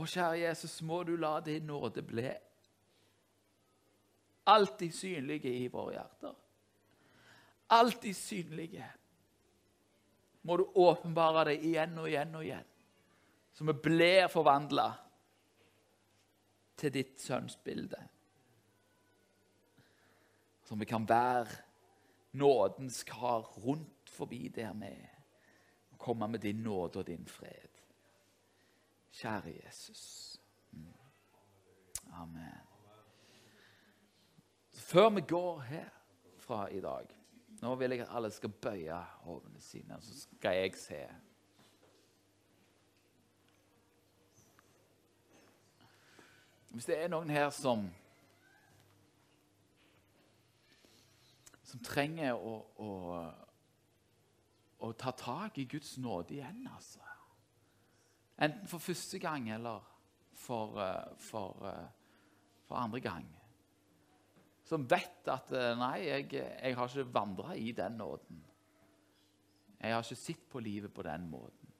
Og 0.00 0.08
kjære 0.08 0.46
Jesus, 0.46 0.80
må 0.80 1.04
du 1.04 1.18
la 1.20 1.42
din 1.44 1.68
nåde 1.68 2.08
bli 2.08 2.30
alltid 4.44 4.94
synlige 4.94 5.48
i 5.48 5.68
våre 5.68 5.92
hjerter. 5.92 6.34
Alltid 7.66 8.16
synlige. 8.16 8.86
Må 10.42 10.56
du 10.56 10.64
åpenbare 10.74 11.44
det 11.50 11.60
igjen 11.64 11.98
og 12.00 12.08
igjen 12.08 12.34
og 12.34 12.44
igjen, 12.44 12.68
så 13.52 13.66
vi 13.68 13.74
blir 13.76 14.30
forvandla 14.32 14.86
til 16.80 16.94
ditt 16.94 17.20
sønns 17.20 17.58
bilde. 17.60 18.00
Så 20.64 20.78
vi 20.80 20.88
kan 20.88 21.04
være 21.08 21.60
nådens 22.40 23.02
kar 23.04 23.44
rundt 23.60 24.10
forbi 24.10 24.48
der 24.48 24.72
vi 24.72 24.86
er, 24.86 25.20
og 25.92 25.98
komme 25.98 26.28
med 26.28 26.40
din 26.40 26.62
nåde 26.64 26.98
og 26.98 27.06
din 27.06 27.26
fred. 27.28 27.68
Kjære 29.12 29.52
Jesus. 29.64 30.40
Mm. 30.70 30.92
Amen. 32.12 32.69
Før 34.90 35.08
vi 35.08 35.20
går 35.20 35.60
herfra 35.60 36.68
i 36.68 36.80
dag 36.80 37.06
Nå 37.62 37.74
vil 37.74 37.90
jeg 37.90 38.00
at 38.00 38.14
alle 38.16 38.30
skal 38.30 38.50
bøye 38.50 38.96
hodene 39.22 39.60
sine, 39.60 39.96
så 40.00 40.14
skal 40.20 40.56
jeg 40.56 40.72
se. 40.80 40.98
Hvis 46.70 46.88
det 46.88 46.96
er 46.98 47.12
noen 47.12 47.30
her 47.30 47.50
som 47.54 47.84
som 51.70 51.82
trenger 51.86 52.34
å, 52.34 52.54
å, 52.82 52.90
å 54.78 54.92
ta 54.98 55.12
tak 55.14 55.60
i 55.60 55.68
Guds 55.70 55.98
nåde 56.02 56.34
igjen, 56.40 56.64
altså. 56.74 57.04
Enten 58.40 58.66
for 58.66 58.82
første 58.82 59.20
gang 59.22 59.50
eller 59.52 59.84
for, 60.32 60.80
eh, 60.82 61.12
for, 61.18 61.68
eh, 61.68 61.86
for 62.64 62.80
andre 62.80 63.00
gang. 63.04 63.28
Som 64.70 64.86
vet 64.86 65.26
at 65.32 65.50
eh, 65.56 65.72
nei, 65.78 65.96
jeg, 66.06 66.28
jeg 66.38 66.76
har 66.78 66.92
ikke 66.92 67.10
vandra 67.10 67.56
i 67.58 67.72
den 67.74 67.98
nåden. 67.98 68.44
Jeg 69.80 69.94
har 69.96 70.04
ikke 70.04 70.20
sett 70.20 70.46
på 70.52 70.62
livet 70.62 70.92
på 70.94 71.02
den 71.02 71.26
måten. 71.30 71.74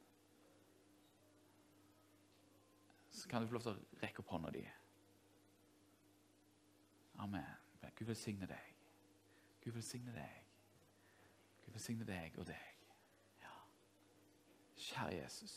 Så 3.10 3.28
kan 3.28 3.42
du 3.42 3.46
få 3.46 3.58
lov 3.58 3.66
til 3.66 3.76
å 3.76 4.02
rekke 4.02 4.24
opp 4.24 4.34
hånda 4.34 4.50
di. 4.54 4.64
Amen. 7.20 7.50
Gud 7.94 8.08
velsigne 8.08 8.48
deg. 8.48 8.70
Gud 9.60 9.74
velsigne 9.76 10.14
deg. 10.16 10.36
Gud 11.60 11.74
velsigne 11.76 12.06
deg 12.08 12.38
og 12.40 12.48
deg. 12.48 12.86
Ja. 13.42 13.56
Kjære 14.74 15.18
Jesus. 15.18 15.54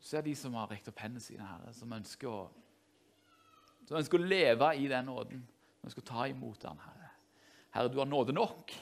Så 0.00 0.16
er 0.16 0.24
det 0.24 0.32
de 0.32 0.40
som 0.40 0.56
har 0.56 0.70
rekt 0.72 0.88
opp 0.88 1.02
hendene 1.04 1.20
sine, 1.20 1.44
Herre, 1.44 1.74
som 1.76 1.92
ønsker 1.92 2.32
å, 2.32 2.46
som 3.88 3.96
en 3.96 4.04
skulle 4.04 4.28
leve 4.28 4.74
i 4.74 4.88
den 4.88 5.04
nåden. 5.04 5.48
En 5.82 5.90
skulle 5.90 6.06
ta 6.06 6.26
imot 6.28 6.60
den, 6.60 6.78
Herre. 6.78 7.10
Herre, 7.70 7.88
du 7.88 7.98
har 7.98 8.04
nåde 8.04 8.32
nok 8.32 8.74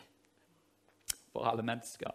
for 1.31 1.47
alle 1.47 1.63
mennesker. 1.63 2.11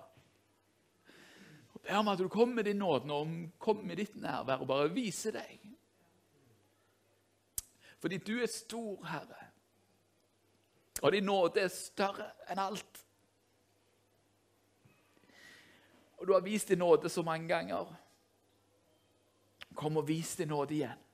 Og 1.71 1.81
ber 1.81 1.95
om 2.01 2.09
at 2.11 2.19
du 2.19 2.27
kommer 2.27 2.55
med 2.55 2.67
din 2.67 2.81
nåde 2.83 3.13
og 3.13 3.29
kommer 3.59 3.83
med 3.83 3.95
ditt 3.95 4.17
nærvær 4.19 4.59
og 4.59 4.67
bare 4.67 4.89
viser 4.91 5.37
deg. 5.37 5.63
Fordi 8.03 8.17
du 8.17 8.33
er 8.41 8.51
stor, 8.51 9.05
Herre. 9.07 9.39
Og 11.01 11.15
din 11.15 11.23
nåde 11.23 11.63
er 11.63 11.71
større 11.71 12.27
enn 12.51 12.59
alt. 12.59 13.05
Og 16.19 16.27
du 16.27 16.33
har 16.33 16.43
vist 16.43 16.67
din 16.67 16.83
nåde 16.83 17.09
så 17.09 17.23
mange 17.23 17.47
ganger. 17.47 17.95
Kom 19.79 19.97
og 19.97 20.07
vis 20.07 20.35
din 20.35 20.51
nåde 20.51 20.75
igjen. 20.75 21.07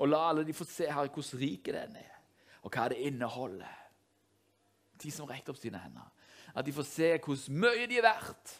Og 0.00 0.08
la 0.08 0.20
alle 0.30 0.46
de 0.48 0.56
få 0.56 0.64
se 0.64 0.88
her 0.88 1.10
hvordan 1.12 1.40
rik 1.40 1.68
den 1.68 1.96
er, 2.00 2.16
og 2.64 2.72
hva 2.72 2.88
det 2.88 3.02
inneholder. 3.04 3.76
De 5.00 5.10
som 5.12 5.28
rekker 5.28 5.52
opp 5.52 5.60
sine 5.60 5.80
hender. 5.80 6.08
At 6.56 6.64
de 6.66 6.72
får 6.72 6.86
se 6.88 7.08
hvordan 7.18 7.60
mye 7.60 7.86
de 7.88 7.98
er 8.00 8.06
verdt. 8.08 8.54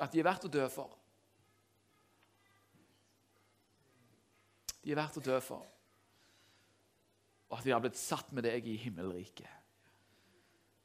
At 0.00 0.12
de 0.12 0.20
er 0.20 0.28
verdt 0.28 0.46
å 0.48 0.52
dø 0.52 0.66
for. 0.72 0.92
De 4.84 4.92
er 4.92 5.00
verdt 5.00 5.18
å 5.20 5.24
dø 5.24 5.38
for. 5.44 5.64
Og 7.48 7.56
at 7.58 7.64
de 7.64 7.72
har 7.72 7.80
blitt 7.84 8.00
satt 8.00 8.32
med 8.36 8.44
deg 8.44 8.68
i 8.68 8.76
himmelriket, 8.80 9.48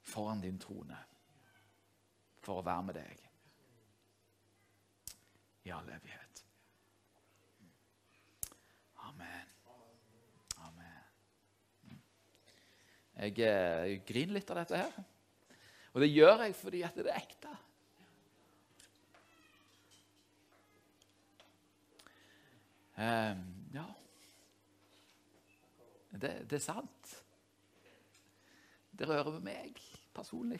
foran 0.05 0.43
din 0.43 0.59
trone, 0.61 0.97
for 2.41 2.59
å 2.59 2.65
være 2.65 2.87
med 2.87 2.99
deg 2.99 3.30
i 5.63 5.71
all 5.73 5.89
evighet. 5.89 6.43
Amen. 9.07 9.55
Amen. 10.67 12.01
Eh, 13.15 13.31
jeg 13.33 14.03
griner 14.07 14.39
litt 14.39 14.53
av 14.53 14.61
dette 14.63 14.83
her. 14.83 15.01
Og 15.91 16.01
det 16.03 16.11
gjør 16.13 16.45
jeg 16.45 16.55
fordi 16.57 16.85
at 16.87 16.97
det 16.97 17.11
er 17.11 17.19
ekte. 17.19 17.57
Um, 23.01 23.45
ja 23.73 23.85
det, 26.11 26.31
det, 26.49 26.57
er 26.57 26.63
sant. 26.63 27.11
Det 28.91 29.07
rører 29.09 29.31
ved 29.31 29.45
meg 29.45 29.79
personlig. 30.13 30.59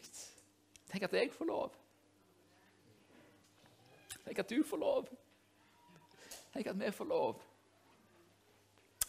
Tenk 0.89 1.05
at 1.05 1.15
jeg 1.19 1.33
får 1.35 1.49
lov. 1.49 1.80
Tenk 4.25 4.39
at 4.39 4.49
du 4.49 4.63
får 4.63 4.81
lov. 4.81 5.09
Tenk 6.53 6.67
at 6.67 6.79
vi 6.79 6.91
får 6.91 7.09
lov 7.09 7.41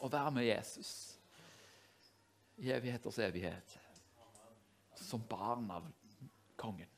å 0.02 0.10
være 0.10 0.32
med 0.34 0.46
Jesus 0.46 0.92
i 2.62 2.70
evigheters 2.74 3.18
evighet. 3.22 3.78
Som 5.02 5.24
barn 5.28 5.70
av 5.70 5.88
kongen. 6.56 6.90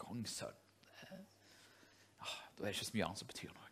Kongssønn. 0.00 0.56
Ja, 1.10 2.26
da 2.26 2.62
er 2.62 2.68
det 2.68 2.74
ikke 2.76 2.90
så 2.90 2.96
mye 2.96 3.08
annet 3.08 3.22
som 3.22 3.30
betyr 3.30 3.54
noe. 3.54 3.66